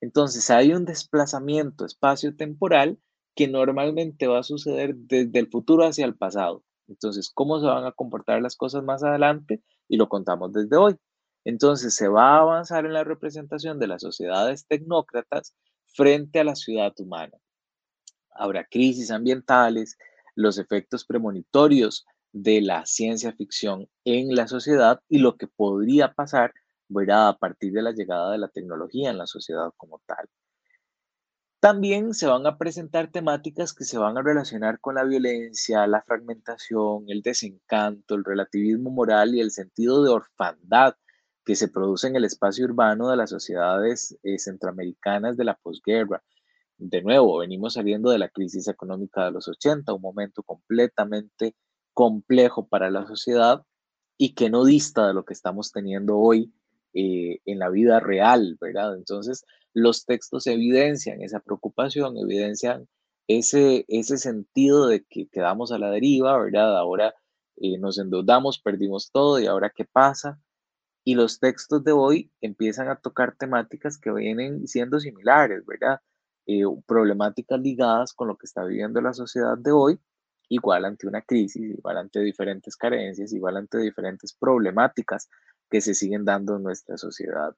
Entonces 0.00 0.50
hay 0.50 0.72
un 0.72 0.84
desplazamiento 0.84 1.84
espacio-temporal 1.84 2.98
que 3.36 3.48
normalmente 3.48 4.26
va 4.26 4.40
a 4.40 4.42
suceder 4.42 4.96
desde 4.96 5.38
el 5.38 5.48
futuro 5.48 5.84
hacia 5.84 6.04
el 6.06 6.16
pasado. 6.16 6.64
Entonces, 6.90 7.30
¿cómo 7.32 7.60
se 7.60 7.66
van 7.66 7.84
a 7.86 7.92
comportar 7.92 8.42
las 8.42 8.56
cosas 8.56 8.82
más 8.82 9.02
adelante? 9.04 9.62
Y 9.88 9.96
lo 9.96 10.08
contamos 10.08 10.52
desde 10.52 10.76
hoy. 10.76 10.96
Entonces, 11.44 11.94
se 11.94 12.08
va 12.08 12.36
a 12.36 12.40
avanzar 12.40 12.84
en 12.84 12.92
la 12.92 13.04
representación 13.04 13.78
de 13.78 13.86
las 13.86 14.02
sociedades 14.02 14.66
tecnócratas 14.66 15.54
frente 15.86 16.40
a 16.40 16.44
la 16.44 16.56
ciudad 16.56 16.92
humana. 16.98 17.38
Habrá 18.32 18.64
crisis 18.64 19.10
ambientales, 19.10 19.96
los 20.34 20.58
efectos 20.58 21.04
premonitorios 21.04 22.06
de 22.32 22.60
la 22.60 22.84
ciencia 22.86 23.32
ficción 23.32 23.88
en 24.04 24.34
la 24.34 24.48
sociedad 24.48 25.00
y 25.08 25.18
lo 25.18 25.36
que 25.36 25.46
podría 25.46 26.12
pasar 26.12 26.52
¿verdad? 26.88 27.28
a 27.28 27.38
partir 27.38 27.72
de 27.72 27.82
la 27.82 27.92
llegada 27.92 28.32
de 28.32 28.38
la 28.38 28.48
tecnología 28.48 29.10
en 29.10 29.18
la 29.18 29.26
sociedad 29.26 29.72
como 29.76 30.00
tal. 30.06 30.28
También 31.60 32.14
se 32.14 32.26
van 32.26 32.46
a 32.46 32.56
presentar 32.56 33.10
temáticas 33.10 33.74
que 33.74 33.84
se 33.84 33.98
van 33.98 34.16
a 34.16 34.22
relacionar 34.22 34.80
con 34.80 34.94
la 34.94 35.04
violencia, 35.04 35.86
la 35.86 36.00
fragmentación, 36.00 37.04
el 37.08 37.20
desencanto, 37.20 38.14
el 38.14 38.24
relativismo 38.24 38.90
moral 38.90 39.34
y 39.34 39.40
el 39.40 39.50
sentido 39.50 40.02
de 40.02 40.08
orfandad 40.10 40.94
que 41.44 41.56
se 41.56 41.68
produce 41.68 42.06
en 42.06 42.16
el 42.16 42.24
espacio 42.24 42.64
urbano 42.64 43.10
de 43.10 43.16
las 43.18 43.28
sociedades 43.28 44.16
eh, 44.22 44.38
centroamericanas 44.38 45.36
de 45.36 45.44
la 45.44 45.54
posguerra. 45.54 46.22
De 46.78 47.02
nuevo, 47.02 47.38
venimos 47.38 47.74
saliendo 47.74 48.10
de 48.10 48.18
la 48.18 48.30
crisis 48.30 48.66
económica 48.66 49.26
de 49.26 49.32
los 49.32 49.46
80, 49.46 49.92
un 49.92 50.00
momento 50.00 50.42
completamente 50.42 51.54
complejo 51.92 52.68
para 52.68 52.90
la 52.90 53.06
sociedad 53.06 53.66
y 54.16 54.34
que 54.34 54.48
no 54.48 54.64
dista 54.64 55.08
de 55.08 55.12
lo 55.12 55.26
que 55.26 55.34
estamos 55.34 55.72
teniendo 55.72 56.16
hoy 56.16 56.54
eh, 56.94 57.38
en 57.44 57.58
la 57.58 57.70
vida 57.70 58.00
real, 58.00 58.56
¿verdad? 58.60 58.96
Entonces, 58.96 59.44
los 59.74 60.04
textos 60.04 60.46
evidencian 60.46 61.22
esa 61.22 61.40
preocupación, 61.40 62.16
evidencian 62.18 62.88
ese, 63.28 63.84
ese 63.88 64.18
sentido 64.18 64.88
de 64.88 65.04
que 65.04 65.28
quedamos 65.28 65.72
a 65.72 65.78
la 65.78 65.90
deriva, 65.90 66.36
¿verdad? 66.38 66.76
Ahora 66.76 67.14
eh, 67.56 67.78
nos 67.78 67.98
endeudamos, 67.98 68.60
perdimos 68.60 69.10
todo 69.12 69.38
y 69.38 69.46
ahora 69.46 69.72
qué 69.74 69.84
pasa. 69.84 70.40
Y 71.04 71.14
los 71.14 71.38
textos 71.40 71.84
de 71.84 71.92
hoy 71.92 72.32
empiezan 72.40 72.88
a 72.88 72.96
tocar 72.96 73.36
temáticas 73.36 73.98
que 73.98 74.12
vienen 74.12 74.66
siendo 74.66 75.00
similares, 75.00 75.64
¿verdad? 75.66 76.00
Eh, 76.46 76.64
problemáticas 76.86 77.60
ligadas 77.60 78.12
con 78.12 78.28
lo 78.28 78.36
que 78.36 78.46
está 78.46 78.64
viviendo 78.64 79.00
la 79.00 79.12
sociedad 79.12 79.56
de 79.56 79.72
hoy, 79.72 80.00
igual 80.48 80.84
ante 80.84 81.06
una 81.06 81.22
crisis, 81.22 81.62
igual 81.78 81.98
ante 81.98 82.20
diferentes 82.20 82.76
carencias, 82.76 83.32
igual 83.32 83.56
ante 83.56 83.78
diferentes 83.78 84.34
problemáticas 84.34 85.28
que 85.70 85.80
se 85.80 85.94
siguen 85.94 86.24
dando 86.24 86.56
en 86.56 86.62
nuestra 86.62 86.96
sociedad. 86.96 87.54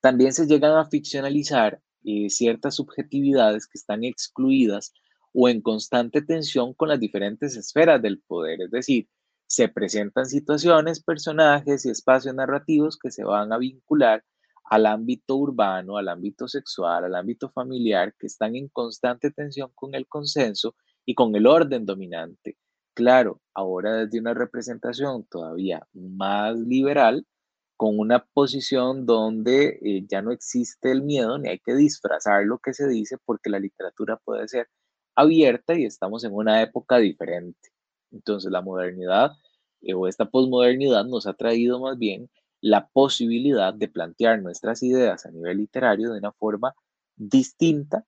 También 0.00 0.32
se 0.32 0.46
llegan 0.46 0.76
a 0.76 0.86
ficcionalizar 0.86 1.80
eh, 2.04 2.30
ciertas 2.30 2.76
subjetividades 2.76 3.66
que 3.66 3.78
están 3.78 4.04
excluidas 4.04 4.92
o 5.32 5.48
en 5.48 5.60
constante 5.60 6.22
tensión 6.22 6.74
con 6.74 6.88
las 6.88 6.98
diferentes 6.98 7.56
esferas 7.56 8.02
del 8.02 8.20
poder, 8.20 8.62
es 8.62 8.70
decir, 8.70 9.08
se 9.46 9.68
presentan 9.68 10.26
situaciones, 10.26 11.02
personajes 11.02 11.84
y 11.84 11.90
espacios 11.90 12.34
narrativos 12.34 12.96
que 12.96 13.10
se 13.10 13.24
van 13.24 13.52
a 13.52 13.58
vincular 13.58 14.24
al 14.64 14.86
ámbito 14.86 15.36
urbano, 15.36 15.96
al 15.96 16.08
ámbito 16.08 16.46
sexual, 16.46 17.04
al 17.04 17.16
ámbito 17.16 17.50
familiar, 17.50 18.14
que 18.16 18.28
están 18.28 18.54
en 18.54 18.68
constante 18.68 19.32
tensión 19.32 19.72
con 19.74 19.96
el 19.96 20.06
consenso 20.06 20.76
y 21.04 21.16
con 21.16 21.34
el 21.34 21.48
orden 21.48 21.84
dominante. 21.84 22.56
Claro, 22.96 23.40
ahora 23.54 23.94
desde 24.04 24.18
una 24.20 24.34
representación 24.34 25.24
todavía 25.30 25.86
más 25.92 26.56
liberal, 26.58 27.24
con 27.76 27.98
una 27.98 28.24
posición 28.34 29.06
donde 29.06 29.78
eh, 29.82 30.04
ya 30.08 30.22
no 30.22 30.32
existe 30.32 30.92
el 30.92 31.02
miedo 31.02 31.38
ni 31.38 31.48
hay 31.48 31.58
que 31.60 31.74
disfrazar 31.74 32.44
lo 32.44 32.58
que 32.58 32.74
se 32.74 32.88
dice 32.88 33.16
porque 33.24 33.50
la 33.50 33.58
literatura 33.60 34.18
puede 34.24 34.48
ser 34.48 34.68
abierta 35.16 35.74
y 35.78 35.84
estamos 35.86 36.24
en 36.24 36.34
una 36.34 36.62
época 36.62 36.98
diferente. 36.98 37.70
Entonces 38.12 38.52
la 38.52 38.62
modernidad 38.62 39.32
eh, 39.82 39.94
o 39.94 40.06
esta 40.08 40.26
posmodernidad 40.30 41.06
nos 41.06 41.26
ha 41.26 41.34
traído 41.34 41.80
más 41.80 41.98
bien 41.98 42.30
la 42.60 42.88
posibilidad 42.88 43.72
de 43.74 43.88
plantear 43.88 44.42
nuestras 44.42 44.82
ideas 44.82 45.24
a 45.26 45.30
nivel 45.32 45.58
literario 45.58 46.12
de 46.12 46.18
una 46.18 46.32
forma 46.32 46.74
distinta 47.16 48.04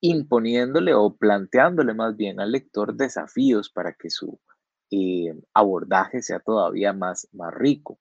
imponiéndole 0.00 0.94
o 0.94 1.16
planteándole 1.16 1.94
más 1.94 2.16
bien 2.16 2.40
al 2.40 2.52
lector 2.52 2.94
desafíos 2.94 3.70
para 3.70 3.94
que 3.94 4.10
su 4.10 4.38
eh, 4.90 5.34
abordaje 5.54 6.22
sea 6.22 6.40
todavía 6.40 6.92
más, 6.92 7.28
más 7.32 7.52
rico. 7.54 7.98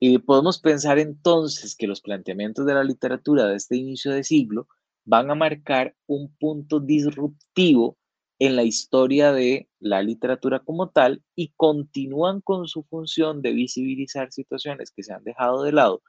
Y 0.00 0.18
podemos 0.18 0.58
pensar 0.58 0.98
entonces 0.98 1.76
que 1.76 1.86
los 1.86 2.00
planteamientos 2.00 2.66
de 2.66 2.74
la 2.74 2.84
literatura 2.84 3.46
de 3.46 3.56
este 3.56 3.76
inicio 3.76 4.12
de 4.12 4.24
siglo 4.24 4.68
van 5.04 5.30
a 5.30 5.34
marcar 5.34 5.94
un 6.06 6.34
punto 6.36 6.80
disruptivo 6.80 7.96
en 8.38 8.56
la 8.56 8.64
historia 8.64 9.32
de 9.32 9.68
la 9.78 10.02
literatura 10.02 10.60
como 10.60 10.90
tal 10.90 11.22
y 11.36 11.52
continúan 11.56 12.40
con 12.40 12.66
su 12.66 12.82
función 12.82 13.42
de 13.42 13.52
visibilizar 13.52 14.32
situaciones 14.32 14.90
que 14.90 15.04
se 15.04 15.12
han 15.12 15.22
dejado 15.22 15.62
de 15.62 15.70
lado 15.70 16.02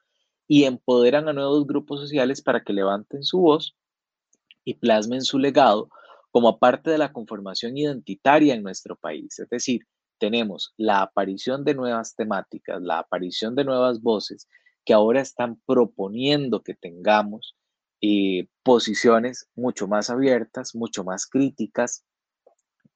y 0.47 0.63
empoderan 0.63 1.27
a 1.27 1.33
nuevos 1.33 1.67
grupos 1.67 1.99
sociales 1.99 2.41
para 2.41 2.63
que 2.63 2.73
levanten 2.73 3.23
su 3.23 3.39
voz 3.39 3.75
y 4.65 4.75
plasmen 4.75 5.21
su 5.21 5.39
legado 5.39 5.89
como 6.31 6.57
parte 6.57 6.89
de 6.89 6.97
la 6.97 7.13
conformación 7.13 7.77
identitaria 7.77 8.53
en 8.53 8.63
nuestro 8.63 8.95
país. 8.95 9.39
Es 9.39 9.49
decir, 9.49 9.81
tenemos 10.19 10.73
la 10.77 11.01
aparición 11.01 11.63
de 11.63 11.75
nuevas 11.75 12.15
temáticas, 12.15 12.81
la 12.81 12.99
aparición 12.99 13.55
de 13.55 13.65
nuevas 13.65 14.01
voces 14.01 14.47
que 14.85 14.93
ahora 14.93 15.21
están 15.21 15.61
proponiendo 15.65 16.63
que 16.63 16.75
tengamos 16.75 17.55
eh, 18.01 18.47
posiciones 18.63 19.47
mucho 19.55 19.87
más 19.87 20.09
abiertas, 20.09 20.75
mucho 20.75 21.03
más 21.03 21.25
críticas 21.25 22.03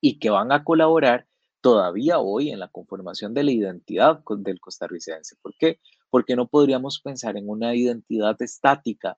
y 0.01 0.19
que 0.19 0.30
van 0.30 0.51
a 0.51 0.63
colaborar 0.63 1.27
todavía 1.62 2.19
hoy 2.19 2.49
en 2.51 2.60
la 2.60 2.67
conformación 2.67 3.34
de 3.34 3.43
la 3.43 3.51
identidad 3.51 4.21
del 4.38 4.60
costarricense. 4.60 5.36
¿Por 5.41 5.53
qué? 5.58 5.80
Porque 6.10 6.36
no 6.36 6.47
podríamos 6.47 7.01
pensar 7.01 7.38
en 7.38 7.49
una 7.49 7.75
identidad 7.75 8.41
estática. 8.41 9.17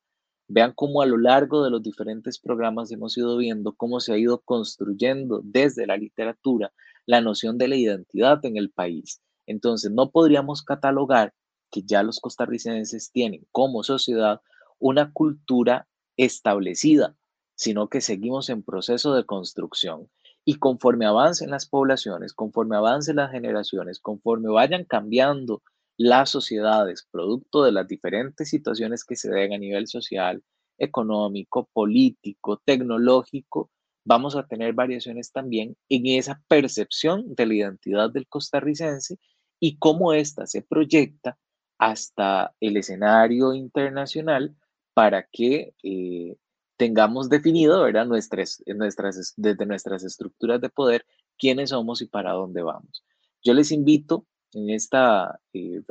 Vean 0.52 0.74
cómo 0.76 1.04
a 1.04 1.06
lo 1.06 1.20
largo 1.20 1.64
de 1.64 1.70
los 1.70 1.84
diferentes 1.84 2.40
programas 2.40 2.92
hemos 2.92 3.16
ido 3.16 3.38
viendo 3.38 3.74
cómo 3.74 4.00
se 4.00 4.14
ha 4.14 4.18
ido 4.18 4.42
construyendo 4.42 5.42
desde 5.44 5.86
la 5.86 5.96
literatura 5.96 6.74
la 7.06 7.22
noción 7.22 7.60
de 7.60 7.68
la 7.68 7.76
identidad 7.76 8.44
en 8.44 8.58
el 8.58 8.72
país. 8.72 9.22
Entonces, 9.46 9.92
no 9.92 10.10
podríamos 10.10 10.64
catalogar 10.64 11.36
que 11.70 11.84
ya 11.84 12.02
los 12.02 12.20
costarricenses 12.20 13.12
tienen 13.12 13.46
como 13.52 13.84
sociedad 13.84 14.42
una 14.80 15.14
cultura 15.14 15.88
establecida, 16.18 17.16
sino 17.54 17.88
que 17.88 18.02
seguimos 18.02 18.50
en 18.50 18.64
proceso 18.64 19.14
de 19.14 19.28
construcción. 19.28 20.10
Y 20.46 20.56
conforme 20.56 21.06
avancen 21.06 21.52
las 21.52 21.68
poblaciones, 21.68 22.34
conforme 22.34 22.76
avancen 22.76 23.18
las 23.18 23.30
generaciones, 23.30 24.00
conforme 24.00 24.50
vayan 24.50 24.84
cambiando 24.84 25.62
las 26.00 26.30
sociedades, 26.30 27.06
producto 27.12 27.62
de 27.62 27.74
las 27.74 27.86
diferentes 27.86 28.50
situaciones 28.50 29.04
que 29.04 29.18
se 29.18 29.30
den 29.30 29.52
a 29.52 29.58
nivel 29.58 29.86
social, 29.86 30.42
económico, 30.78 31.70
político, 31.74 32.62
tecnológico, 32.64 33.70
vamos 34.06 34.38
a 34.38 34.48
tener 34.48 34.72
variaciones 34.72 35.34
también 35.34 35.76
en 35.90 36.06
esa 36.06 36.42
percepción 36.48 37.36
de 37.36 37.46
la 37.46 37.54
identidad 37.54 38.10
del 38.10 38.28
costarricense 38.30 39.20
y 39.60 39.78
cómo 39.78 40.14
ésta 40.14 40.48
se 40.48 40.62
proyecta 40.62 41.38
hasta 41.78 42.56
el 42.62 42.78
escenario 42.78 43.54
internacional 43.54 44.56
para 44.94 45.28
que 45.30 45.74
eh, 45.84 46.38
tengamos 46.78 47.28
definido, 47.28 47.84
¿verdad? 47.84 48.06
Nuestras, 48.06 48.64
nuestras, 48.68 49.34
desde 49.36 49.66
nuestras 49.66 50.06
estructuras 50.06 50.62
de 50.62 50.70
poder, 50.70 51.06
quiénes 51.38 51.72
somos 51.72 52.02
y 52.02 52.06
para 52.06 52.32
dónde 52.32 52.62
vamos. 52.62 53.04
Yo 53.44 53.54
les 53.54 53.74
invito 53.74 54.26
en 54.54 54.70
esta 54.70 55.40
eh, 55.54 55.82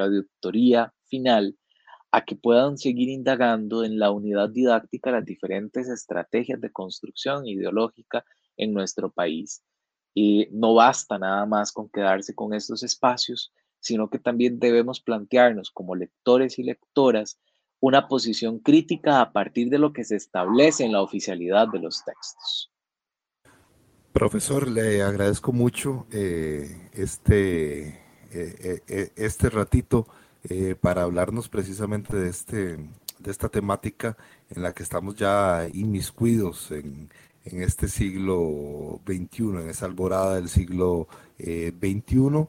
final 1.04 1.56
a 2.10 2.24
que 2.24 2.36
puedan 2.36 2.78
seguir 2.78 3.08
indagando 3.08 3.84
en 3.84 3.98
la 3.98 4.10
unidad 4.10 4.48
didáctica 4.48 5.10
las 5.10 5.24
diferentes 5.24 5.88
estrategias 5.88 6.60
de 6.60 6.72
construcción 6.72 7.46
ideológica 7.46 8.24
en 8.56 8.72
nuestro 8.72 9.10
país. 9.10 9.62
Y 10.14 10.48
no 10.50 10.74
basta 10.74 11.18
nada 11.18 11.44
más 11.46 11.70
con 11.70 11.88
quedarse 11.88 12.34
con 12.34 12.54
estos 12.54 12.82
espacios, 12.82 13.52
sino 13.78 14.08
que 14.08 14.18
también 14.18 14.58
debemos 14.58 15.00
plantearnos 15.00 15.70
como 15.70 15.94
lectores 15.94 16.58
y 16.58 16.64
lectoras 16.64 17.38
una 17.80 18.08
posición 18.08 18.58
crítica 18.58 19.20
a 19.20 19.32
partir 19.32 19.68
de 19.70 19.78
lo 19.78 19.92
que 19.92 20.04
se 20.04 20.16
establece 20.16 20.84
en 20.84 20.92
la 20.92 21.02
oficialidad 21.02 21.68
de 21.68 21.78
los 21.78 22.04
textos. 22.04 22.72
Profesor, 24.12 24.68
le 24.68 25.02
agradezco 25.02 25.52
mucho 25.52 26.06
eh, 26.10 26.90
este, 26.92 28.00
eh, 28.32 28.80
eh, 28.88 29.12
este 29.16 29.50
ratito 29.50 30.06
para 30.80 31.02
hablarnos 31.02 31.48
precisamente 31.48 32.16
de, 32.16 32.30
este, 32.30 32.76
de 33.18 33.30
esta 33.30 33.48
temática 33.48 34.16
en 34.50 34.62
la 34.62 34.72
que 34.72 34.82
estamos 34.82 35.16
ya 35.16 35.68
inmiscuidos 35.74 36.70
en, 36.70 37.10
en 37.44 37.62
este 37.62 37.88
siglo 37.88 39.00
XXI, 39.06 39.42
en 39.42 39.68
esa 39.68 39.86
alborada 39.86 40.36
del 40.36 40.48
siglo 40.48 41.08
XXI. 41.38 42.46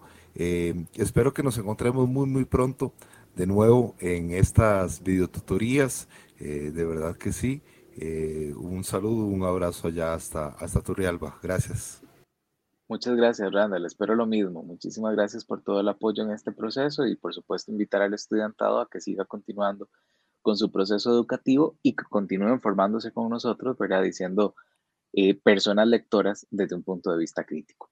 espero 0.93 1.33
que 1.33 1.43
nos 1.43 1.57
encontremos 1.57 2.07
muy, 2.07 2.27
muy 2.27 2.45
pronto 2.45 2.93
de 3.39 3.47
nuevo 3.47 3.95
en 3.99 4.31
estas 4.31 5.01
videotutorías. 5.01 6.07
Eh, 6.39 6.71
de 6.73 6.85
verdad 6.85 7.15
que 7.15 7.31
sí. 7.31 7.61
Eh, 7.95 8.53
un 8.57 8.83
saludo, 8.83 9.25
un 9.25 9.43
abrazo 9.43 9.87
allá 9.87 10.13
hasta, 10.13 10.49
hasta 10.49 10.81
Turrialba. 10.81 11.37
Gracias. 11.41 12.01
Muchas 12.89 13.15
gracias, 13.15 13.51
Randall. 13.51 13.85
Espero 13.85 14.15
lo 14.15 14.25
mismo. 14.25 14.63
Muchísimas 14.63 15.13
gracias 15.13 15.45
por 15.45 15.61
todo 15.61 15.79
el 15.79 15.87
apoyo 15.87 16.23
en 16.23 16.31
este 16.31 16.51
proceso 16.51 17.05
y, 17.05 17.15
por 17.15 17.35
supuesto, 17.35 17.71
invitar 17.71 18.01
al 18.01 18.15
estudiantado 18.15 18.81
a 18.81 18.89
que 18.89 18.99
siga 18.99 19.25
continuando 19.25 19.89
con 20.41 20.57
su 20.57 20.71
proceso 20.71 21.11
educativo 21.11 21.77
y 21.83 21.95
que 21.95 22.03
continúen 22.09 22.59
formándose 22.59 23.11
con 23.11 23.29
nosotros, 23.29 23.77
¿verdad? 23.77 24.01
Diciendo 24.01 24.55
eh, 25.13 25.35
personas 25.35 25.87
lectoras 25.87 26.47
desde 26.49 26.75
un 26.75 26.81
punto 26.81 27.11
de 27.11 27.19
vista 27.19 27.43
crítico. 27.43 27.91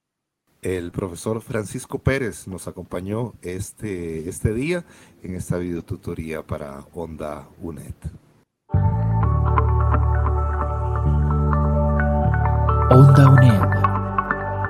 El 0.63 0.91
profesor 0.91 1.41
Francisco 1.41 1.99
Pérez 1.99 2.47
nos 2.47 2.67
acompañó 2.67 3.33
este, 3.43 4.27
este 4.27 4.51
día 4.55 4.83
en 5.21 5.35
esta 5.35 5.59
videotutoría 5.59 6.41
para 6.41 6.79
Onda 6.95 7.47
UNED. 7.61 7.93
Onda 12.89 13.29
UNED. 13.29 13.36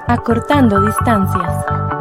Acortando 0.10 0.80
distancias. 0.80 1.97